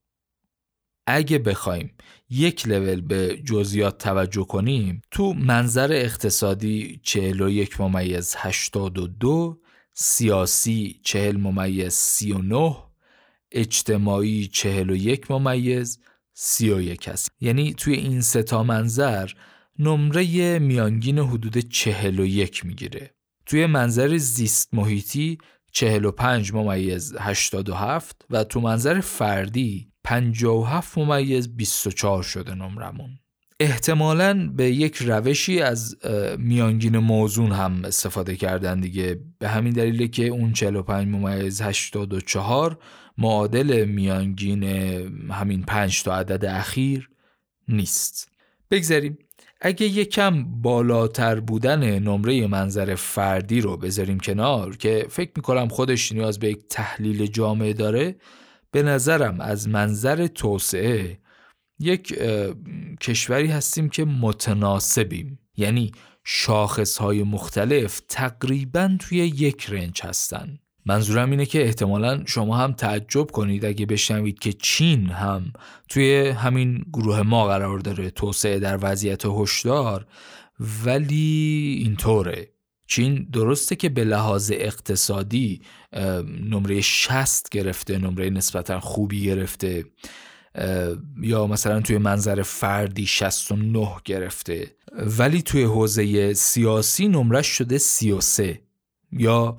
اگه 1.08 1.38
بخوایم 1.38 1.92
یک 2.30 2.68
لول 2.68 3.02
به 3.02 3.38
جزئیات 3.46 3.98
توجه 3.98 4.46
کنیم 4.46 5.02
تو 5.12 5.34
منظر 5.34 5.92
اقتصادی 5.92 7.00
41 7.04 7.82
ممیز 7.82 8.36
82 8.38 9.62
سیاسی 9.94 11.00
40 11.04 11.38
ممیز 11.38 11.94
39 11.94 12.76
اجتماعی 13.52 14.48
41 14.48 15.32
ممیز 15.32 16.00
31 16.39 17.08
است. 17.08 17.32
یعنی 17.41 17.73
توی 17.73 17.93
این 17.93 18.21
ستا 18.21 18.63
منظر 18.63 19.30
نمره 19.80 20.60
میانگین 20.60 21.19
حدود 21.19 21.58
41 21.58 22.65
می‌گیره. 22.65 23.13
توی 23.45 23.65
منظر 23.65 24.17
زیست 24.17 24.73
محیطی 24.73 25.38
45 25.71 26.54
ممیز 26.54 27.15
87 27.19 28.26
و 28.30 28.43
تو 28.43 28.62
منظر 28.62 29.00
فردی 29.00 29.91
57 30.04 30.97
ممیز 30.97 31.56
24 31.56 32.23
شده 32.23 32.56
نمرمون. 32.56 33.10
احتمالا 33.60 34.50
به 34.56 34.71
یک 34.71 34.95
روشی 34.95 35.60
از 35.60 35.97
میانگین 36.38 36.97
موزون 36.97 37.52
هم 37.52 37.86
استفاده 37.86 38.36
کردن 38.36 38.80
دیگه. 38.80 39.19
به 39.39 39.47
همین 39.47 39.73
دلیله 39.73 40.08
که 40.08 40.28
اون 40.28 40.54
45 40.54 41.08
ممیز 41.08 41.62
84 41.62 42.78
معادل 43.18 43.86
میانگین 43.86 44.64
همین 45.32 45.64
5 45.64 46.04
تا 46.04 46.16
عدد 46.16 46.46
اخیر 46.46 47.10
نیست. 47.68 48.32
بگذاریم. 48.72 49.18
اگه 49.62 49.86
یکم 49.86 50.44
بالاتر 50.62 51.40
بودن 51.40 52.00
نمره 52.00 52.48
منظر 52.48 52.96
فردی 52.96 53.62
رو 53.62 53.78
بذاریم 53.78 54.20
کنار 54.20 54.78
که 54.78 55.06
فکر 55.10 55.32
می‌کنم 55.36 55.68
خودش 55.68 56.12
نیاز 56.12 56.40
به 56.40 56.50
یک 56.50 56.68
تحلیل 56.70 57.26
جامعه 57.26 57.74
داره 57.74 58.16
به 58.72 58.84
نظرم 58.84 59.42
از 59.42 59.70
منظر 59.70 60.28
توسعه 60.28 61.20
یک 61.80 62.20
کشوری 63.02 63.48
هستیم 63.48 63.90
که 63.90 64.06
متناسبیم. 64.06 65.40
یعنی 65.58 65.92
شاخص 66.24 66.98
های 66.98 67.24
مختلف 67.24 68.02
تقریبا 68.08 68.98
توی 69.00 69.18
یک 69.18 69.66
رنج 69.70 70.02
هستن. 70.04 70.60
منظورم 70.88 71.32
اینه 71.32 71.45
که 71.45 71.63
احتمالا 71.63 72.23
شما 72.26 72.58
هم 72.58 72.73
تعجب 72.73 73.32
کنید 73.32 73.65
اگه 73.65 73.86
بشنوید 73.86 74.39
که 74.39 74.54
چین 74.54 75.10
هم 75.10 75.54
توی 75.89 76.30
همین 76.30 76.86
گروه 76.93 77.21
ما 77.21 77.47
قرار 77.47 77.80
داره 77.80 78.10
توسعه 78.10 78.60
در 78.60 78.80
وضعیت 78.82 79.23
هشدار 79.26 80.06
ولی 80.86 81.80
اینطوره. 81.84 82.50
چین 82.88 83.28
درسته 83.34 83.76
که 83.76 83.89
به 83.89 84.04
لحاظ 84.04 84.52
اقتصادی 84.54 85.62
نمره 86.50 86.82
60 86.82 87.50
گرفته 87.50 87.97
نمره 87.97 88.30
نسبتا 88.30 88.80
خوبی 88.80 89.23
گرفته 89.23 89.86
یا 91.21 91.47
مثلا 91.47 91.82
توی 91.82 91.97
منظر 91.97 92.41
فردی 92.41 93.06
69 93.06 93.88
گرفته. 94.06 94.76
ولی 95.17 95.41
توی 95.41 95.63
حوزه 95.63 96.34
سیاسی 96.34 97.08
نمرش 97.08 97.47
شده 97.47 97.78
33 97.78 98.67
یا 99.12 99.58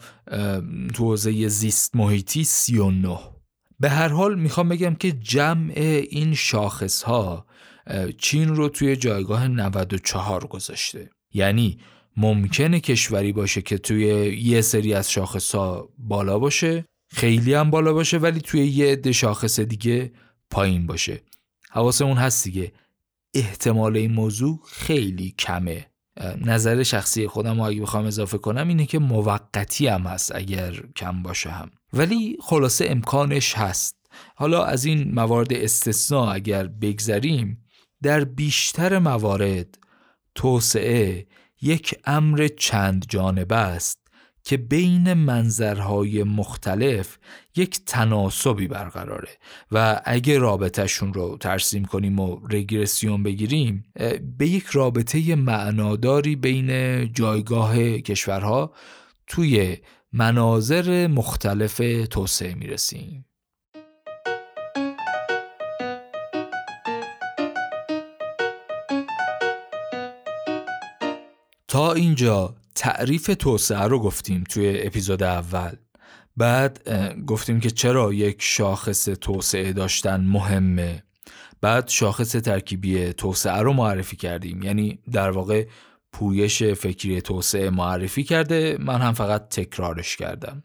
تو 0.95 1.05
حوزه 1.05 1.49
زیست 1.49 1.97
محیطی 1.97 2.45
39 2.45 3.19
به 3.81 3.91
هر 3.91 4.09
حال 4.09 4.39
می‌خوام 4.39 4.69
بگم 4.69 4.95
که 4.95 5.13
جمع 5.13 5.73
این 6.11 6.35
شاخص 6.35 7.03
ها 7.03 7.47
چین 8.19 8.49
رو 8.49 8.69
توی 8.69 8.97
جایگاه 8.97 9.49
94 9.49 10.47
گذاشته. 10.47 11.11
یعنی 11.35 11.79
ممکنه 12.17 12.81
کشوری 12.81 13.33
باشه 13.33 13.63
که 13.63 13.79
توی 13.79 14.05
یه 14.43 14.61
سری 14.61 14.95
از 14.95 15.11
شاخص 15.11 15.55
ها 15.55 15.89
بالا 15.99 16.39
باشه 16.39 16.85
خیلی 17.09 17.55
هم 17.55 17.71
بالا 17.71 17.93
باشه 17.93 18.19
ولی 18.19 18.41
توی 18.41 18.67
یه 18.67 18.93
عده 18.93 19.13
شاخص 19.13 19.61
دیگه 19.61 20.13
پایین 20.51 20.87
باشه. 20.87 21.23
حواسمون 21.71 22.17
هست 22.17 22.45
دیگه. 22.45 22.73
احتمال 23.35 23.97
این 23.97 24.13
موضوع 24.13 24.61
خیلی 24.67 25.35
کمه. 25.39 25.87
نظر 26.45 26.83
شخصی 26.83 27.27
خودم 27.27 27.61
اگه 27.61 27.81
بخوام 27.81 28.07
اضافه 28.07 28.39
کنم 28.39 28.69
اینه 28.69 28.87
که 28.87 28.99
موقتی 28.99 29.87
هم 29.87 30.03
هست 30.03 30.35
اگر 30.35 30.83
کم 30.97 31.23
باشه 31.23 31.51
هم. 31.51 31.71
ولی 31.93 32.37
خلاصه 32.41 32.87
امکانش 32.89 33.55
هست. 33.55 33.97
حالا 34.35 34.65
از 34.65 34.85
این 34.85 35.15
موارد 35.15 35.53
استثناء 35.53 36.35
اگر 36.35 36.67
بگذریم 36.67 37.65
در 38.03 38.25
بیشتر 38.25 38.99
موارد 38.99 39.79
توسعه 40.35 41.27
یک 41.63 41.95
امر 42.05 42.49
چند 42.59 43.07
جانبه 43.09 43.57
است. 43.57 44.08
که 44.45 44.57
بین 44.57 45.13
منظرهای 45.13 46.23
مختلف 46.23 47.19
یک 47.57 47.81
تناسبی 47.87 48.69
برقراره 48.69 49.29
و 49.73 50.01
اگه 50.05 50.39
رابطهشون 50.39 51.15
رو 51.15 51.37
ترسیم 51.41 51.85
کنیم 51.85 52.21
و 52.21 52.41
رگرسیون 52.51 53.23
بگیریم 53.23 53.85
به 54.39 54.49
یک 54.49 54.67
رابطه 54.67 55.35
معناداری 55.35 56.37
بین 56.37 57.13
جایگاه 57.13 57.99
کشورها 57.99 58.73
توی 59.27 59.77
مناظر 60.13 61.07
مختلف 61.07 61.83
توسعه 62.11 62.55
می‌رسیم. 62.55 63.25
تا 71.69 71.93
اینجا 71.93 72.55
تعریف 72.79 73.31
توسعه 73.39 73.83
رو 73.83 73.99
گفتیم 73.99 74.45
توی 74.45 74.81
اپیزود 74.83 75.23
اول. 75.23 75.73
بعد 76.37 76.89
گفتیم 77.27 77.61
که 77.61 77.71
چرا 77.71 78.13
یک 78.13 78.37
شاخص 78.41 79.05
توسعه 79.05 79.73
داشتن 79.73 80.21
مهمه. 80.21 81.03
بعد 81.61 81.89
شاخص 81.89 82.33
ترکیبی 82.33 83.13
توسعه 83.13 83.63
رو 83.63 83.73
معرفی 83.73 84.17
کردیم. 84.17 84.63
یعنی 84.63 84.99
در 85.13 85.31
واقع 85.31 85.67
پویش 86.13 86.63
فکری 86.63 87.21
توسعه 87.21 87.71
معرفی 87.71 88.25
کرده 88.25 88.77
من 88.81 89.01
هم 89.01 89.13
فقط 89.13 89.49
تکرارش 89.49 90.17
کردم. 90.17 90.63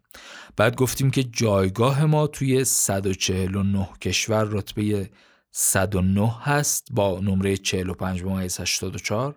بعد 0.57 0.75
گفتیم 0.75 1.11
که 1.11 1.23
جایگاه 1.23 2.05
ما 2.05 2.27
توی 2.27 2.63
149 2.63 3.89
کشور 4.01 4.43
رتبه 4.43 5.09
109 5.51 6.35
هست 6.41 6.87
با 6.91 7.19
نمره 7.19 7.57
45 7.57 8.23
84 8.23 9.35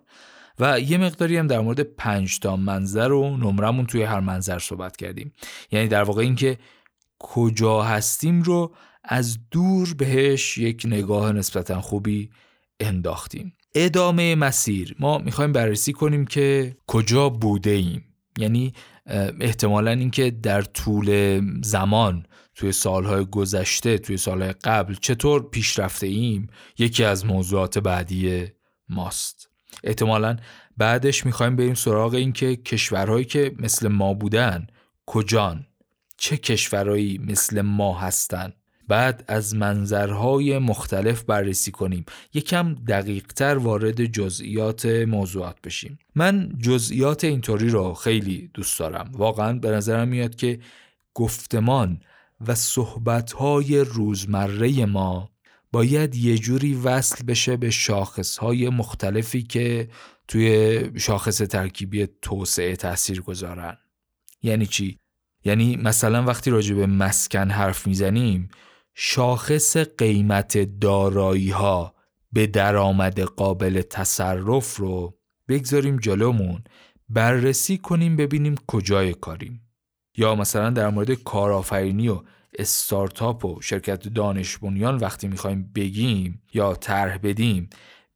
و 0.59 0.79
یه 0.79 0.97
مقداری 0.97 1.37
هم 1.37 1.47
در 1.47 1.59
مورد 1.59 1.79
پنج 1.79 2.39
تا 2.39 2.55
منظر 2.55 3.11
و 3.11 3.37
نمرمون 3.37 3.85
توی 3.85 4.03
هر 4.03 4.19
منظر 4.19 4.59
صحبت 4.59 4.97
کردیم. 4.97 5.33
یعنی 5.71 5.87
در 5.87 6.03
واقع 6.03 6.21
اینکه 6.21 6.57
کجا 7.19 7.81
هستیم 7.81 8.41
رو 8.41 8.75
از 9.03 9.37
دور 9.51 9.93
بهش 9.93 10.57
یک 10.57 10.83
نگاه 10.85 11.31
نسبتا 11.31 11.81
خوبی 11.81 12.29
انداختیم. 12.79 13.53
ادامه 13.75 14.35
مسیر. 14.35 14.95
ما 14.99 15.17
می‌خوایم 15.17 15.51
بررسی 15.51 15.93
کنیم 15.93 16.25
که 16.25 16.77
کجا 16.87 17.29
بوده 17.29 17.69
ایم 17.69 18.03
یعنی 18.37 18.73
احتمالا 19.41 19.91
اینکه 19.91 20.31
در 20.31 20.61
طول 20.61 21.41
زمان 21.63 22.25
توی 22.55 22.71
سالهای 22.71 23.25
گذشته 23.25 23.97
توی 23.97 24.17
سالهای 24.17 24.53
قبل 24.63 24.93
چطور 24.93 25.49
پیشرفته 25.49 26.07
ایم 26.07 26.47
یکی 26.77 27.03
از 27.03 27.25
موضوعات 27.25 27.79
بعدی 27.79 28.45
ماست. 28.89 29.49
احتمالا 29.83 30.37
بعدش 30.77 31.25
می‌خوایم 31.25 31.55
بریم 31.55 31.73
سراغ 31.73 32.13
اینکه 32.13 32.55
کشورهایی 32.55 33.25
که 33.25 33.55
مثل 33.59 33.87
ما 33.87 34.13
بودن 34.13 34.67
کجان؟ 35.05 35.67
چه 36.17 36.37
کشورهایی 36.37 37.17
مثل 37.17 37.61
ما 37.61 37.99
هستن؟ 37.99 38.53
بعد 38.87 39.23
از 39.27 39.55
منظرهای 39.55 40.57
مختلف 40.57 41.23
بررسی 41.23 41.71
کنیم. 41.71 42.05
یکم 42.33 42.75
دقیقتر 42.75 43.57
وارد 43.57 44.05
جزئیات 44.05 44.85
موضوعات 44.85 45.61
بشیم. 45.63 45.99
من 46.15 46.51
جزئیات 46.59 47.23
اینطوری 47.23 47.69
رو 47.69 47.93
خیلی 47.93 48.51
دوست 48.53 48.79
دارم. 48.79 49.11
واقعا 49.13 49.53
به 49.53 49.71
نظرم 49.71 50.07
میاد 50.07 50.35
که 50.35 50.59
گفتمان 51.13 52.01
و 52.47 52.55
صحبتهای 52.55 53.79
روزمره 53.79 54.85
ما 54.85 55.29
باید 55.71 56.15
یه 56.15 56.37
جوری 56.37 56.73
وصل 56.75 57.25
بشه 57.25 57.57
به 57.57 57.69
شاخصهای 57.69 58.69
مختلفی 58.69 59.43
که 59.43 59.89
توی 60.27 60.81
شاخص 60.99 61.37
ترکیبی 61.37 62.07
توسعه 62.21 62.75
تاثیر 62.75 63.21
گذارن 63.21 63.77
یعنی 64.43 64.65
چی؟ 64.65 64.99
یعنی 65.45 65.75
مثلا 65.75 66.23
وقتی 66.23 66.51
راجع 66.51 66.75
به 66.75 66.85
مسکن 66.85 67.49
حرف 67.49 67.87
می‌زنیم 67.87 68.49
شاخص 68.95 69.77
قیمت 69.77 70.79
دارایی 70.79 71.49
ها 71.49 71.95
به 72.31 72.47
درآمد 72.47 73.19
قابل 73.19 73.81
تصرف 73.81 74.75
رو 74.75 75.17
بگذاریم 75.47 75.97
جلومون 75.97 76.63
بررسی 77.09 77.77
کنیم 77.77 78.15
ببینیم 78.15 78.55
کجای 78.67 79.13
کاریم 79.13 79.61
یا 80.17 80.35
مثلا 80.35 80.69
در 80.69 80.89
مورد 80.89 81.11
کارآفرینی 81.11 82.09
و 82.09 82.21
استارتاپ 82.57 83.45
و 83.45 83.61
شرکت 83.61 84.07
دانش 84.07 84.57
بنیان 84.57 84.97
وقتی 84.97 85.27
می‌خوایم 85.27 85.71
بگیم 85.75 86.41
یا 86.53 86.73
طرح 86.73 87.17
بدیم 87.17 87.69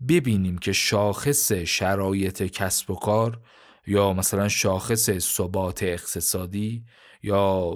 ببینیم 0.07 0.57
که 0.57 0.71
شاخص 0.71 1.51
شرایط 1.51 2.43
کسب 2.43 2.91
و 2.91 2.95
کار 2.95 3.41
یا 3.87 4.13
مثلا 4.13 4.47
شاخص 4.47 5.11
ثبات 5.11 5.83
اقتصادی 5.83 6.85
یا 7.23 7.71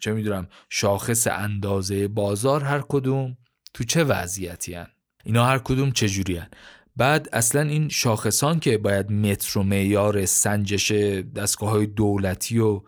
چه 0.00 0.12
می‌دونم 0.12 0.48
شاخص 0.70 1.26
اندازه 1.26 2.08
بازار 2.08 2.64
هر 2.64 2.84
کدوم 2.88 3.36
تو 3.74 3.84
چه 3.84 4.04
وضعیتی 4.04 4.74
هن؟ 4.74 4.86
اینا 5.24 5.44
هر 5.44 5.58
کدوم 5.58 5.92
چجوری 5.92 6.36
هن؟ 6.36 6.48
بعد 6.96 7.28
اصلا 7.32 7.60
این 7.60 7.88
شاخصان 7.88 8.60
که 8.60 8.78
باید 8.78 9.12
متر 9.12 9.58
و 9.58 9.62
معیار 9.62 10.26
سنجش 10.26 10.92
دستگاه 11.36 11.70
های 11.70 11.86
دولتی 11.86 12.58
و 12.58 12.82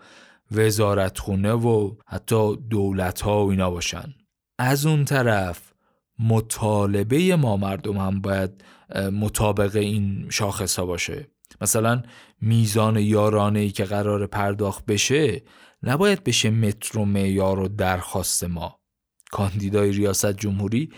وزارتخونه 0.51 1.53
و 1.53 1.95
حتی 2.07 2.57
دولت 2.57 3.21
ها 3.21 3.47
و 3.47 3.51
اینا 3.51 3.71
باشن. 3.71 4.15
از 4.59 4.87
اون 4.87 5.05
طرف 5.05 5.73
مطالبه 6.19 7.37
ما 7.37 7.57
مردم 7.57 7.97
هم 7.97 8.21
باید 8.21 8.65
مطابق 9.13 9.77
این 9.77 10.27
شاخص 10.31 10.79
ها 10.79 10.87
باشه. 10.87 11.31
مثلا 11.61 12.03
میزان 12.41 12.97
یارانه 12.97 13.59
ای 13.59 13.71
که 13.71 13.85
قرار 13.85 14.27
پرداخت 14.27 14.87
بشه 14.87 15.43
نباید 15.83 16.25
بشه 16.25 16.51
متر 16.51 16.99
و 16.99 17.05
معیار 17.05 17.59
و 17.59 17.69
درخواست 17.69 18.45
ما. 18.45 18.79
کاندیدای 19.31 19.93
ریاست 19.93 20.33
جمهوری 20.33 20.93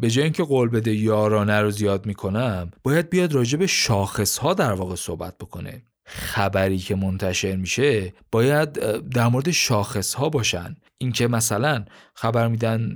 به 0.00 0.10
جای 0.10 0.24
اینکه 0.24 0.44
قول 0.44 0.68
بده 0.68 0.94
یارانه 0.94 1.60
رو 1.60 1.70
زیاد 1.70 2.06
می‌کنم 2.06 2.70
باید 2.82 3.10
بیاد 3.10 3.32
راجع 3.32 3.58
به 3.58 3.66
شاخص 3.66 4.38
ها 4.38 4.54
در 4.54 4.72
واقع 4.72 4.94
صحبت 4.94 5.38
بکنه. 5.38 5.82
خبری 6.06 6.78
که 6.78 6.94
منتشر 6.94 7.56
میشه 7.56 8.12
باید 8.32 8.72
در 9.08 9.28
مورد 9.28 9.50
شاخص 9.50 10.14
ها 10.14 10.28
باشن. 10.28 10.76
اینکه 10.98 11.28
مثلا 11.28 11.84
خبر 12.14 12.48
میدن 12.48 12.94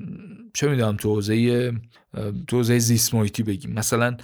چه 0.55 0.69
می‌دونم 0.69 0.97
تو 0.97 1.15
حوزه 1.15 1.73
تو 2.47 2.57
حوزه 2.57 2.79
زیست 2.79 3.15
بگیم. 3.15 3.73
مثلا 3.73 4.17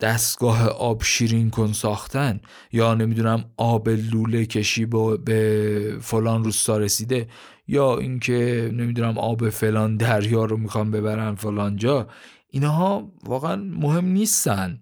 دستگاه 0.00 0.68
آب 0.68 1.02
شیرین 1.02 1.50
کن 1.50 1.72
ساختن 1.72 2.40
یا 2.72 2.94
نمی‌دونم 2.94 3.44
آب 3.56 3.88
لوله 3.88 4.46
کشی 4.46 4.86
به 5.24 5.98
فلان 6.00 6.44
روستا 6.44 6.78
رسیده 6.78 7.28
یا 7.66 7.98
اینکه 7.98 8.70
نمی‌دونم 8.74 9.18
آب 9.18 9.48
فلان 9.48 9.96
دریا 9.96 10.44
رو 10.44 10.56
می‌خوام 10.56 10.90
ببرن 10.90 11.34
فلان 11.34 11.76
جا. 11.76 12.08
اینها 12.48 13.12
واقعا 13.24 13.56
مهم 13.56 14.04
نیستن. 14.04 14.80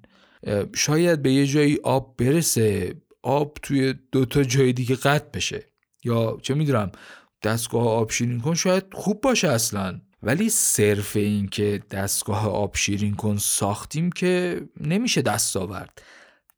شاید 0.74 1.22
به 1.22 1.32
یه 1.32 1.46
جایی 1.46 1.78
آب 1.82 2.16
برسه. 2.16 2.94
آب 3.22 3.59
توی 3.62 3.94
دوتا 4.12 4.42
جای 4.42 4.72
دیگه 4.72 4.96
قطع 4.96 5.31
بشه. 5.35 5.66
یا 6.04 6.38
چه 6.42 6.54
می‌دونم 6.54 6.92
دستگاه 7.42 7.88
آب 7.88 8.11
شیرین 8.11 8.40
کن 8.40 8.54
شاید 8.54 8.85
خوب 8.92 9.20
باشه 9.20 9.48
اصلا. 9.48 10.00
ولی 10.22 10.50
صرف 10.50 11.16
این 11.16 11.48
که 11.48 11.83
دستگاه 11.90 12.48
آب 12.48 12.76
شیرین 12.76 13.14
کن 13.14 13.37
ساختیم 13.37 14.12
که 14.12 14.61
نمیشه 14.81 15.22
دستاورد. 15.22 16.02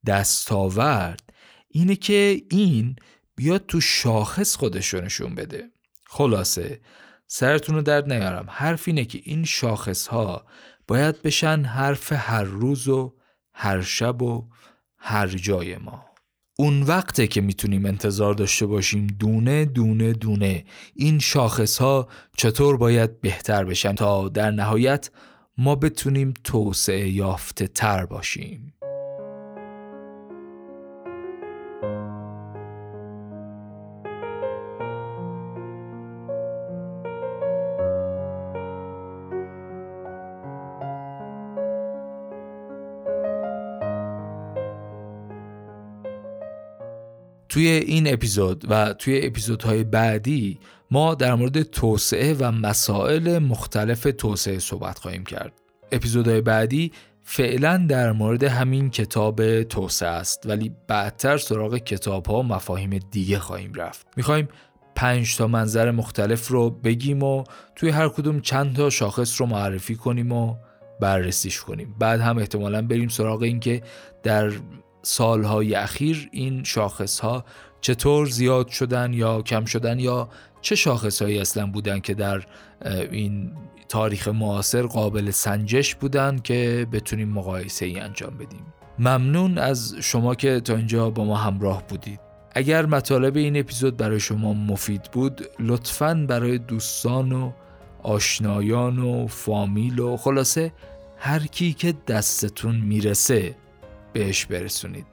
دستاورد 0.06 1.32
اینه 1.68 1.96
که 1.96 2.42
این 2.50 2.96
بیاد 3.36 3.66
تو 3.66 3.80
شاخص 3.80 4.56
خودش 4.56 4.94
نشون 4.94 5.34
بده. 5.34 5.70
خلاصه 6.06 6.80
سرتون 7.26 7.74
رو 7.74 7.82
درد 7.82 8.12
نیارم. 8.12 8.46
حرف 8.48 8.88
اینه 8.88 9.04
که 9.04 9.20
این 9.24 9.44
شاخص 9.44 10.06
ها 10.06 10.46
باید 10.88 11.22
بشن 11.22 11.62
حرف 11.64 12.12
هر 12.12 12.44
روز 12.44 12.88
و 12.88 13.16
هر 13.52 13.82
شب 13.82 14.22
و 14.22 14.48
هر 14.98 15.26
جای 15.26 15.76
ما. 15.76 16.09
اون 16.60 16.82
وقته 16.82 17.26
که 17.26 17.40
می‌تونیم 17.40 17.86
انتظار 17.86 18.34
داشته 18.34 18.66
باشیم 18.66 19.06
دونه 19.06 19.64
دونه 19.64 20.12
دونه 20.12 20.64
این 20.94 21.18
شاخص 21.18 21.78
ها 21.78 22.08
چطور 22.36 22.76
باید 22.76 23.20
بهتر 23.20 23.64
بشن 23.64 23.94
تا 23.94 24.28
در 24.28 24.50
نهایت 24.50 25.10
ما 25.58 25.74
بتونیم 25.74 26.34
توسعه 26.44 27.08
یافته 27.08 27.66
تر 27.66 28.06
باشیم. 28.06 28.72
توی 47.60 47.68
این 47.68 48.12
اپیزود 48.12 48.64
و 48.68 48.92
توی 48.92 49.26
اپیزودهای 49.26 49.84
بعدی 49.84 50.58
ما 50.90 51.14
در 51.14 51.34
مورد 51.34 51.62
توسعه 51.62 52.34
و 52.34 52.50
مسائل 52.50 53.38
مختلف 53.38 54.06
توسعه 54.18 54.58
صحبت 54.58 54.98
خواهیم 54.98 55.24
کرد. 55.24 55.52
اپیزودهای 55.92 56.40
بعدی 56.40 56.92
فعلا 57.22 57.86
در 57.88 58.12
مورد 58.12 58.44
همین 58.44 58.90
کتاب 58.90 59.62
توسعه 59.62 60.08
است 60.08 60.46
ولی 60.46 60.72
بعدتر 60.88 61.38
سراغ 61.38 61.76
کتاب 61.76 62.26
ها 62.26 62.38
و 62.38 62.42
مفاهیم 62.42 62.98
دیگه 63.10 63.38
خواهیم 63.38 63.74
رفت. 63.74 64.06
می‌خوایم 64.16 64.48
پنج 64.94 65.36
تا 65.36 65.46
منظر 65.46 65.90
مختلف 65.90 66.48
رو 66.48 66.70
بگیم 66.70 67.22
و 67.22 67.44
توی 67.76 67.90
هر 67.90 68.08
کدوم 68.08 68.40
چند 68.40 68.76
تا 68.76 68.90
شاخص 68.90 69.40
رو 69.40 69.46
معرفی 69.46 69.94
کنیم 69.94 70.32
و 70.32 70.54
بررسیش 71.00 71.60
کنیم. 71.60 71.94
بعد 71.98 72.20
هم 72.20 72.38
احتمالا 72.38 72.82
بریم 72.82 73.08
سراغ 73.08 73.42
این 73.42 73.60
که 73.60 73.82
در 74.22 74.52
سالهای 75.02 75.74
اخیر 75.74 76.28
این 76.32 76.64
شاخص 76.64 77.20
ها 77.20 77.44
چطور 77.80 78.26
زیاد 78.26 78.68
شدن 78.68 79.12
یا 79.12 79.42
کم 79.42 79.64
شدن 79.64 79.98
یا 79.98 80.28
چه 80.60 80.74
شاخص 80.74 81.22
هایی 81.22 81.38
اصلا 81.38 81.66
بودن 81.66 82.00
که 82.00 82.14
در 82.14 82.42
این 83.10 83.52
تاریخ 83.88 84.28
معاصر 84.28 84.82
قابل 84.82 85.30
سنجش 85.30 85.94
بودن 85.94 86.38
که 86.38 86.86
بتونیم 86.92 87.28
مقایسه 87.28 87.86
ای 87.86 88.00
انجام 88.00 88.34
بدیم؟ 88.34 88.66
ممنون 88.98 89.58
از 89.58 89.94
شما 90.00 90.34
که 90.34 90.60
تا 90.60 90.76
اینجا 90.76 91.10
با 91.10 91.24
ما 91.24 91.36
همراه 91.36 91.82
بودید. 91.88 92.20
اگر 92.54 92.86
مطالب 92.86 93.36
این 93.36 93.56
اپیزود 93.56 93.96
برای 93.96 94.20
شما 94.20 94.52
مفید 94.52 95.02
بود 95.02 95.48
لطفا 95.58 96.26
برای 96.28 96.58
دوستان 96.58 97.32
و 97.32 97.52
آشنایان 98.02 98.98
و 98.98 99.26
فامیل 99.26 99.98
و 99.98 100.16
خلاصه 100.16 100.72
هر 101.16 101.46
کی 101.46 101.72
که 101.72 101.94
دستتون 102.08 102.76
می‌رسه 102.76 103.56
بهش 104.12 104.46
برسونید. 104.46 105.06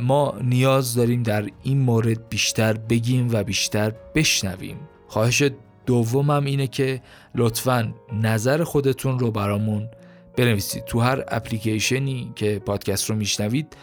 ما 0.00 0.34
نیاز 0.42 0.94
داریم 0.94 1.22
در 1.22 1.48
این 1.62 1.80
مورد 1.80 2.28
بیشتر 2.28 2.72
بگیم 2.72 3.28
و 3.32 3.44
بیشتر 3.44 3.92
بشنویم. 4.14 4.76
خواهش 5.08 5.42
دومم 5.86 6.44
اینه 6.44 6.66
که 6.66 7.02
لطفا 7.34 7.94
نظر 8.12 8.64
خودتون 8.64 9.18
رو 9.18 9.30
برامون 9.30 9.88
بنویسید. 10.36 10.84
تو 10.84 11.00
هر 11.00 11.24
اپلیکیشنی 11.28 12.32
که 12.36 12.58
پادکست 12.58 13.10
رو 13.10 13.16
میشنوید 13.16 13.76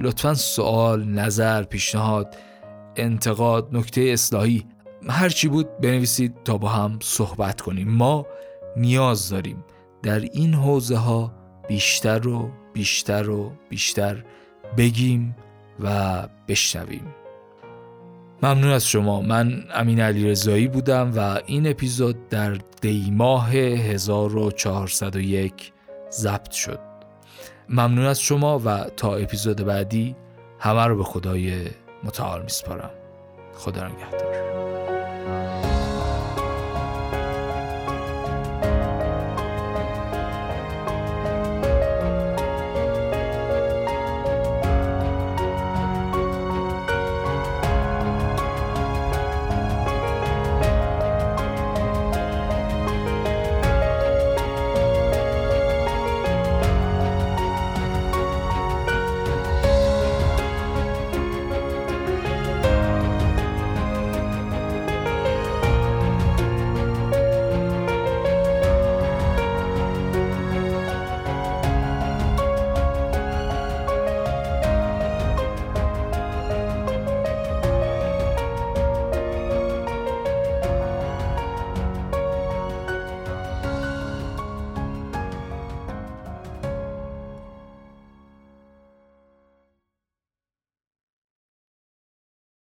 لطفا 0.00 0.34
سوال 0.34 1.04
نظر 1.04 1.62
پیشنهاد 1.62 2.36
انتقاد 2.96 3.68
نکته 3.72 4.00
اصلاحی 4.00 4.66
هرچی 5.08 5.48
بود 5.48 5.78
بنویسید 5.80 6.34
تا 6.44 6.58
با 6.58 6.68
هم 6.68 6.98
صحبت 7.02 7.60
کنیم. 7.60 7.88
ما 7.88 8.26
نیاز 8.76 9.28
داریم 9.28 9.64
در 10.02 10.20
این 10.20 10.54
حوزه 10.54 10.96
ها 10.96 11.32
بیشتر 11.68 12.28
و 12.28 12.50
بیشتر 12.76 13.30
و 13.30 13.52
بیشتر 13.68 14.24
بگیم 14.76 15.36
و 15.80 16.22
بشنویم. 16.48 17.14
ممنون 18.42 18.70
از 18.70 18.88
شما. 18.88 19.20
من 19.20 19.64
امین 19.74 20.00
علی 20.00 20.30
رضایی 20.30 20.68
بودم 20.68 21.12
و 21.16 21.40
این 21.46 21.66
اپیزود 21.66 22.28
در 22.28 22.58
دیماه 22.80 23.50
1401 23.50 25.72
ضبط 26.10 26.50
شد. 26.50 26.80
ممنون 27.68 28.06
از 28.06 28.20
شما 28.20 28.60
و 28.64 28.84
تا 28.96 29.16
اپیزود 29.16 29.64
بعدی 29.64 30.16
همه 30.58 30.86
رو 30.86 30.96
به 30.96 31.04
خدای 31.04 31.64
متعال 32.04 32.42
میسپارم. 32.42 32.90
خدا 33.54 33.88
نگهدار. 33.88 35.75